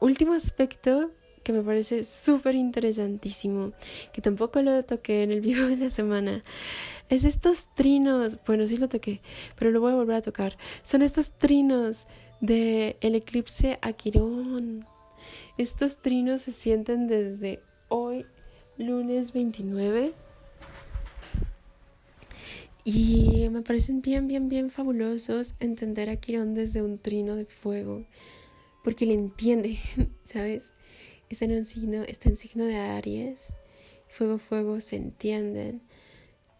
Último 0.00 0.34
aspecto 0.34 1.10
que 1.44 1.52
me 1.52 1.62
parece 1.62 2.04
súper 2.04 2.54
interesantísimo, 2.54 3.72
que 4.12 4.22
tampoco 4.22 4.62
lo 4.62 4.82
toqué 4.84 5.22
en 5.22 5.30
el 5.30 5.40
video 5.42 5.68
de 5.68 5.76
la 5.76 5.90
semana, 5.90 6.42
es 7.14 7.24
estos 7.24 7.68
trinos, 7.74 8.38
bueno, 8.46 8.66
sí 8.66 8.76
lo 8.76 8.88
toqué, 8.88 9.20
pero 9.56 9.70
lo 9.70 9.80
voy 9.80 9.92
a 9.92 9.96
volver 9.96 10.16
a 10.16 10.22
tocar. 10.22 10.56
Son 10.82 11.02
estos 11.02 11.32
trinos 11.32 12.06
de 12.40 12.96
el 13.00 13.14
eclipse 13.14 13.78
a 13.82 13.92
Quirón. 13.92 14.84
Estos 15.56 16.02
trinos 16.02 16.42
se 16.42 16.52
sienten 16.52 17.06
desde 17.06 17.60
hoy, 17.88 18.26
lunes 18.76 19.32
29. 19.32 20.12
Y 22.84 23.48
me 23.50 23.62
parecen 23.62 24.02
bien, 24.02 24.26
bien, 24.26 24.48
bien 24.48 24.68
fabulosos 24.68 25.54
entender 25.60 26.10
a 26.10 26.16
Quirón 26.16 26.54
desde 26.54 26.82
un 26.82 26.98
trino 26.98 27.36
de 27.36 27.46
fuego, 27.46 28.04
porque 28.82 29.06
le 29.06 29.14
entiende, 29.14 29.78
¿sabes? 30.24 30.72
Está 31.30 31.44
en 31.46 31.52
un 31.52 31.64
signo, 31.64 32.02
está 32.02 32.28
en 32.28 32.36
signo 32.36 32.64
de 32.64 32.76
Aries. 32.76 33.54
Fuego, 34.08 34.38
fuego, 34.38 34.80
se 34.80 34.96
entienden 34.96 35.80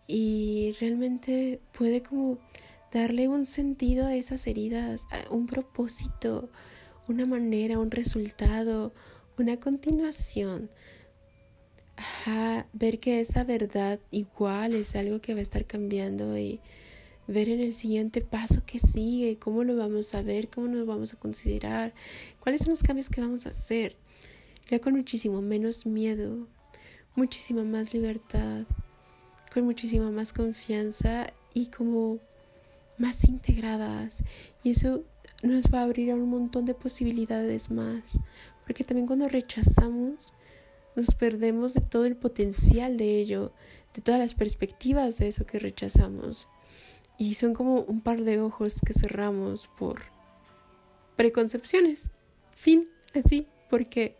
y 0.07 0.75
realmente 0.81 1.61
puede 1.77 2.03
como 2.03 2.39
darle 2.93 3.29
un 3.29 3.47
sentido 3.47 4.07
a 4.07 4.15
esas 4.15 4.47
heridas, 4.47 5.07
un 5.31 5.47
propósito, 5.47 6.51
una 7.09 7.27
manera, 7.27 7.79
un 7.79 7.91
resultado, 7.91 8.93
una 9.39 9.59
continuación. 9.59 10.71
ver 12.73 13.01
que 13.01 13.21
esa 13.21 13.45
verdad 13.45 14.01
igual 14.11 14.75
es 14.75 14.95
algo 14.97 15.21
que 15.21 15.35
va 15.35 15.41
a 15.41 15.43
estar 15.43 15.65
cambiando 15.67 16.37
y 16.39 16.61
ver 17.27 17.49
en 17.49 17.61
el 17.61 17.75
siguiente 17.75 18.21
paso 18.21 18.63
que 18.67 18.79
sigue, 18.79 19.39
cómo 19.39 19.65
lo 19.65 19.77
vamos 19.77 20.15
a 20.15 20.23
ver, 20.23 20.49
cómo 20.49 20.69
nos 20.69 20.87
vamos 20.87 21.15
a 21.15 21.19
considerar, 21.19 21.95
cuáles 22.41 22.61
son 22.61 22.71
los 22.71 22.83
cambios 22.83 23.09
que 23.09 23.21
vamos 23.21 23.47
a 23.47 23.51
hacer. 23.51 23.97
Ya 24.71 24.79
con 24.79 24.95
muchísimo 24.95 25.43
menos 25.43 25.85
miedo, 25.85 26.49
muchísima 27.15 27.65
más 27.65 27.93
libertad, 27.93 28.67
con 29.55 29.65
muchísima 29.65 30.11
más 30.11 30.33
confianza 30.33 31.29
y 31.55 31.67
como 31.67 32.19
más 32.99 33.23
integradas. 33.25 34.25
Y 34.65 34.71
eso 34.71 35.05
nos 35.45 35.73
va 35.73 35.81
a 35.81 35.85
abrir 35.85 36.11
a 36.11 36.17
un 36.17 36.29
montón 36.29 36.65
de 36.65 36.75
posibilidades 36.75 37.71
más. 37.71 38.19
Porque 38.67 38.83
también 38.83 39.07
cuando 39.07 39.29
rechazamos, 39.29 40.33
nos 40.97 41.15
perdemos 41.15 41.73
de 41.73 41.83
todo 41.83 42.05
el 42.05 42.17
potencial 42.17 42.97
de 42.97 43.21
ello, 43.21 43.53
de 43.95 44.03
todas 44.03 44.21
las 44.21 44.35
perspectivas 44.35 45.19
de 45.19 45.29
eso 45.29 45.47
que 45.47 45.61
rechazamos. 45.61 46.49
Y 47.17 47.35
son 47.35 47.55
como 47.55 47.83
un 47.83 48.01
par 48.01 48.25
de 48.25 48.41
ojos 48.41 48.81
que 48.85 48.93
cerramos 48.93 49.69
por 49.79 50.03
preconcepciones. 51.15 52.11
Fin, 52.57 52.89
así, 53.15 53.47
porque 53.71 54.17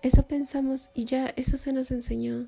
eso 0.00 0.26
pensamos 0.26 0.90
y 0.94 1.04
ya 1.04 1.26
eso 1.36 1.58
se 1.58 1.74
nos 1.74 1.90
enseñó. 1.90 2.46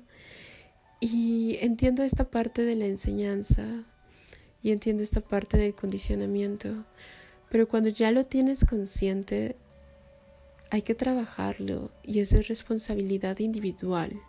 Y 0.99 1.57
entiendo 1.61 2.03
esta 2.03 2.25
parte 2.25 2.65
de 2.65 2.75
la 2.75 2.85
enseñanza 2.85 3.85
y 4.61 4.71
entiendo 4.71 5.03
esta 5.03 5.21
parte 5.21 5.57
del 5.57 5.73
condicionamiento, 5.73 6.85
pero 7.49 7.67
cuando 7.67 7.89
ya 7.89 8.11
lo 8.11 8.25
tienes 8.25 8.65
consciente, 8.65 9.55
hay 10.71 10.81
que 10.81 10.95
trabajarlo 10.95 11.91
y 12.03 12.19
eso 12.19 12.37
es 12.37 12.47
responsabilidad 12.47 13.39
individual. 13.39 14.19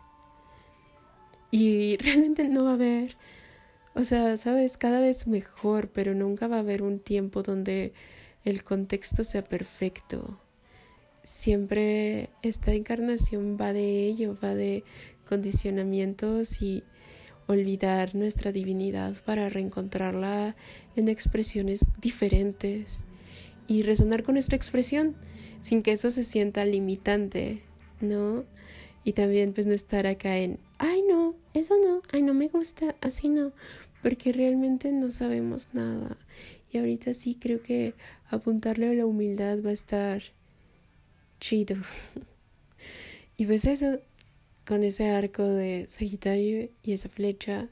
Y 1.50 1.96
realmente 1.98 2.48
no 2.48 2.64
va 2.64 2.70
a 2.70 2.74
haber, 2.74 3.16
o 3.94 4.04
sea, 4.04 4.36
sabes, 4.36 4.76
cada 4.76 5.00
vez 5.00 5.26
mejor, 5.26 5.88
pero 5.88 6.14
nunca 6.14 6.46
va 6.46 6.56
a 6.56 6.60
haber 6.60 6.82
un 6.82 7.00
tiempo 7.00 7.42
donde 7.42 7.92
el 8.44 8.62
contexto 8.62 9.24
sea 9.24 9.44
perfecto. 9.44 10.38
Siempre 11.22 12.30
esta 12.42 12.72
encarnación 12.72 13.58
va 13.60 13.72
de 13.72 14.06
ello, 14.06 14.38
va 14.42 14.54
de 14.54 14.84
condicionamientos 15.30 16.60
y 16.60 16.82
olvidar 17.46 18.14
nuestra 18.14 18.52
divinidad 18.52 19.16
para 19.24 19.48
reencontrarla 19.48 20.56
en 20.96 21.08
expresiones 21.08 21.86
diferentes 22.00 23.04
y 23.66 23.82
resonar 23.82 24.24
con 24.24 24.34
nuestra 24.34 24.56
expresión 24.56 25.14
sin 25.62 25.82
que 25.82 25.92
eso 25.92 26.10
se 26.10 26.24
sienta 26.24 26.64
limitante, 26.64 27.62
¿no? 28.00 28.44
Y 29.04 29.12
también 29.12 29.52
pues 29.54 29.66
no 29.66 29.72
estar 29.72 30.06
acá 30.06 30.36
en, 30.38 30.58
ay 30.78 31.02
no, 31.08 31.36
eso 31.54 31.76
no, 31.82 32.02
ay 32.12 32.22
no 32.22 32.34
me 32.34 32.48
gusta, 32.48 32.96
así 33.00 33.28
no, 33.28 33.52
porque 34.02 34.32
realmente 34.32 34.90
no 34.92 35.10
sabemos 35.10 35.68
nada 35.72 36.18
Y 36.72 36.78
ahorita 36.78 37.14
sí 37.14 37.36
creo 37.40 37.62
que 37.62 37.94
apuntarle 38.28 38.88
a 38.90 38.94
la 38.94 39.06
humildad 39.06 39.58
va 39.64 39.70
a 39.70 39.74
estar 39.74 40.22
chido. 41.38 41.76
y 43.36 43.46
pues 43.46 43.64
eso, 43.64 44.00
con 44.66 44.84
ese 44.84 45.08
arco 45.08 45.44
de 45.44 45.86
Sagitario 45.88 46.68
y 46.82 46.92
esa 46.92 47.08
flecha, 47.08 47.68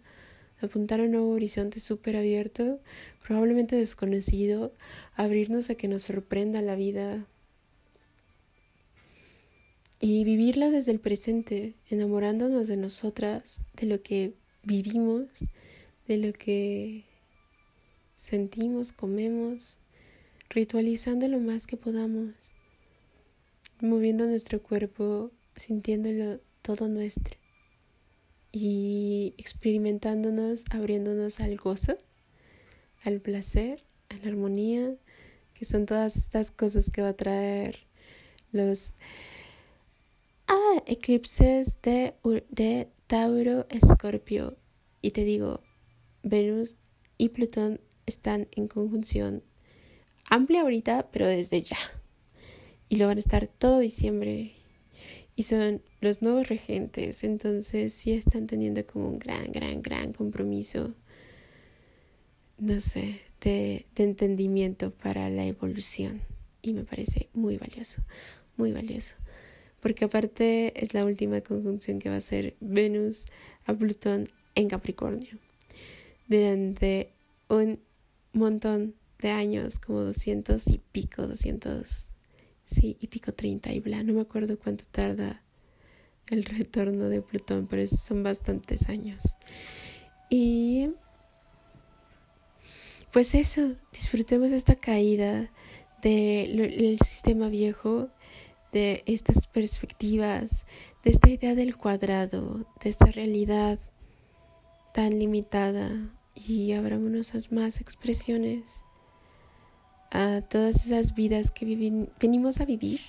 apuntar 0.61 1.01
a 1.01 1.05
un 1.05 1.13
nuevo 1.13 1.31
horizonte 1.31 1.81
súper 1.81 2.17
abierto, 2.17 2.81
probablemente 3.23 3.77
desconocido, 3.77 4.73
abrirnos 5.15 5.71
a 5.71 5.75
que 5.75 5.89
nos 5.89 6.03
sorprenda 6.03 6.63
la 6.63 6.75
vida 6.75 7.27
y 10.01 10.25
vivirla 10.25 10.71
desde 10.71 10.93
el 10.93 11.01
presente, 11.01 11.75
enamorándonos 11.91 12.69
de 12.69 12.77
nosotras, 12.77 13.63
de 13.75 13.87
lo 13.87 14.03
que 14.03 14.35
vivimos, 14.63 15.29
de 16.07 16.19
lo 16.19 16.33
que 16.33 17.05
sentimos, 18.17 18.93
comemos, 18.93 19.79
ritualizando 20.51 21.29
lo 21.29 21.41
más 21.41 21.67
que 21.67 21.77
podamos, 21.77 22.55
moviendo 23.81 24.27
nuestro 24.27 24.63
cuerpo, 24.63 25.31
sintiéndolo 25.57 26.41
todo 26.69 26.87
nuestro 26.87 27.35
y 28.53 29.33
experimentándonos, 29.39 30.65
abriéndonos 30.71 31.41
al 31.41 31.57
gozo, 31.57 31.97
al 33.05 33.23
placer, 33.23 33.85
a 34.11 34.17
la 34.19 34.29
armonía, 34.29 34.95
que 35.55 35.65
son 35.65 35.87
todas 35.87 36.17
estas 36.17 36.51
cosas 36.51 36.91
que 36.91 37.01
va 37.01 37.09
a 37.09 37.17
traer 37.17 37.87
los 38.53 38.93
ah, 40.47 40.83
eclipses 40.85 41.81
de, 41.81 42.15
de 42.51 42.89
Tauro 43.07 43.67
Escorpio. 43.71 44.59
Y 45.01 45.13
te 45.13 45.25
digo, 45.25 45.63
Venus 46.23 46.77
y 47.17 47.31
Plutón 47.31 47.81
están 48.05 48.47
en 48.53 48.69
conjunción 48.69 49.43
amplia 50.29 50.61
ahorita, 50.61 51.09
pero 51.13 51.27
desde 51.27 51.63
ya. 51.63 51.79
Y 52.91 52.97
lo 52.97 53.07
van 53.07 53.17
a 53.17 53.21
estar 53.21 53.47
todo 53.47 53.79
diciembre. 53.79 54.58
Y 55.39 55.45
son 55.45 55.83
los 56.01 56.21
nuevos 56.21 56.49
regentes, 56.49 57.23
entonces 57.23 57.93
sí 57.93 58.11
están 58.11 58.49
teniendo 58.49 58.85
como 58.85 59.09
un 59.09 59.21
gran, 59.21 59.53
gran, 59.53 59.83
gran 59.83 60.13
compromiso, 60.13 60.97
no 62.59 62.81
sé, 62.81 63.21
de, 63.41 63.87
de 63.95 64.03
entendimiento 64.03 64.91
para 64.91 65.31
la 65.31 65.47
evolución. 65.47 66.23
Y 66.61 66.73
me 66.73 66.83
parece 66.83 67.29
muy 67.35 67.57
valioso, 67.57 68.03
muy 68.57 68.73
valioso. 68.73 69.15
Porque 69.79 70.07
aparte 70.07 70.73
es 70.75 70.93
la 70.93 71.05
última 71.05 71.41
conjunción 71.41 72.01
que 72.01 72.11
va 72.11 72.17
a 72.17 72.21
ser 72.21 72.57
Venus 72.59 73.27
a 73.65 73.75
Plutón 73.75 74.29
en 74.57 74.69
Capricornio. 74.69 75.39
Durante 76.27 77.13
un 77.49 77.79
montón 78.33 78.97
de 79.21 79.31
años, 79.31 79.79
como 79.79 80.01
doscientos 80.01 80.67
y 80.67 80.81
pico, 80.91 81.29
doscientos, 81.29 82.09
sí, 82.71 82.97
y 83.01 83.07
pico 83.09 83.33
treinta 83.33 83.73
y 83.73 83.81
bla, 83.81 84.03
no 84.03 84.13
me 84.13 84.21
acuerdo 84.21 84.59
cuánto 84.59 84.85
tarda 84.91 85.43
el 86.31 86.45
retorno 86.45 87.09
de 87.09 87.23
Plutón, 87.23 87.67
pero 87.67 87.87
son 87.87 88.23
bastantes 88.23 88.89
años. 88.89 89.37
Y 90.31 90.91
pues 93.13 93.35
eso, 93.35 93.75
disfrutemos 93.93 94.53
esta 94.53 94.77
caída 94.77 95.51
del 96.03 96.99
sistema 96.99 97.49
viejo, 97.49 98.11
de 98.73 99.03
estas 99.07 99.47
perspectivas, 99.47 100.67
de 101.03 101.11
esta 101.11 101.31
idea 101.31 101.55
del 101.55 101.77
cuadrado, 101.77 102.67
de 102.83 102.91
esta 102.91 103.07
realidad 103.07 103.79
tan 104.93 105.19
limitada 105.19 106.15
y 106.35 106.73
abrámonos 106.73 107.35
a 107.35 107.41
más 107.51 107.81
expresiones, 107.81 108.83
a 110.11 110.41
todas 110.43 110.87
esas 110.87 111.15
vidas 111.15 111.51
que 111.51 111.67
venimos 112.21 112.61
a 112.61 112.65
vivir 112.65 113.01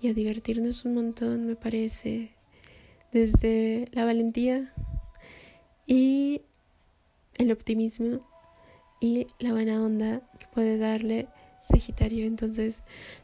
y 0.00 0.08
a 0.08 0.14
divertirnos 0.14 0.84
un 0.84 0.94
montón, 0.94 1.46
me 1.46 1.56
parece, 1.56 2.30
desde 3.12 3.88
la 3.92 4.04
valentía 4.04 4.72
y 5.86 6.42
el 7.34 7.52
optimismo 7.52 8.20
y 9.00 9.26
la 9.38 9.52
buena 9.52 9.82
onda 9.82 10.22
que 10.38 10.46
puede 10.48 10.78
darle 10.78 11.28
Sagitario. 11.68 12.26
Entonces, 12.26 12.82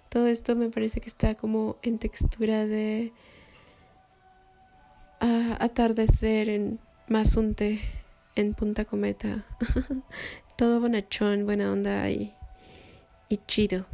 todo 0.09 0.27
esto 0.27 0.57
me 0.57 0.69
parece 0.69 1.01
que 1.01 1.09
está 1.09 1.35
como 1.35 1.77
en 1.83 1.99
textura 1.99 2.67
de 2.67 3.13
atardecer 5.21 6.49
en 6.49 6.81
Mazunte 7.09 7.81
en 8.35 8.55
Punta 8.55 8.85
Cometa. 8.85 9.45
Todo 10.57 10.81
bonachón, 10.81 11.45
buena 11.45 11.73
onda 11.73 12.11
y, 12.11 12.35
y 13.33 13.39
chido. 13.47 13.87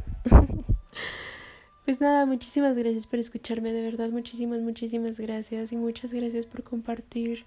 pues 1.85 2.01
nada, 2.01 2.25
muchísimas 2.25 2.77
gracias 2.77 3.07
por 3.07 3.19
escucharme, 3.19 3.71
de 3.71 3.81
verdad, 3.81 4.09
muchísimas, 4.09 4.59
muchísimas 4.59 5.17
gracias 5.17 5.71
y 5.71 5.77
muchas 5.77 6.11
gracias 6.11 6.45
por 6.45 6.63
compartir 6.63 7.45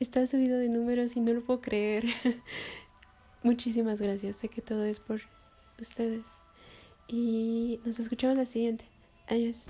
esta 0.00 0.26
subida 0.26 0.58
de 0.58 0.68
números 0.68 1.16
y 1.16 1.20
no 1.20 1.32
lo 1.32 1.42
puedo 1.42 1.62
creer. 1.62 2.04
muchísimas 3.42 4.02
gracias, 4.02 4.36
sé 4.36 4.48
que 4.48 4.60
todo 4.60 4.84
es 4.84 5.00
por 5.00 5.22
ustedes. 5.80 6.24
Y 7.08 7.80
nos 7.86 7.98
escuchamos 7.98 8.36
la 8.36 8.44
siguiente. 8.44 8.84
Adiós. 9.26 9.64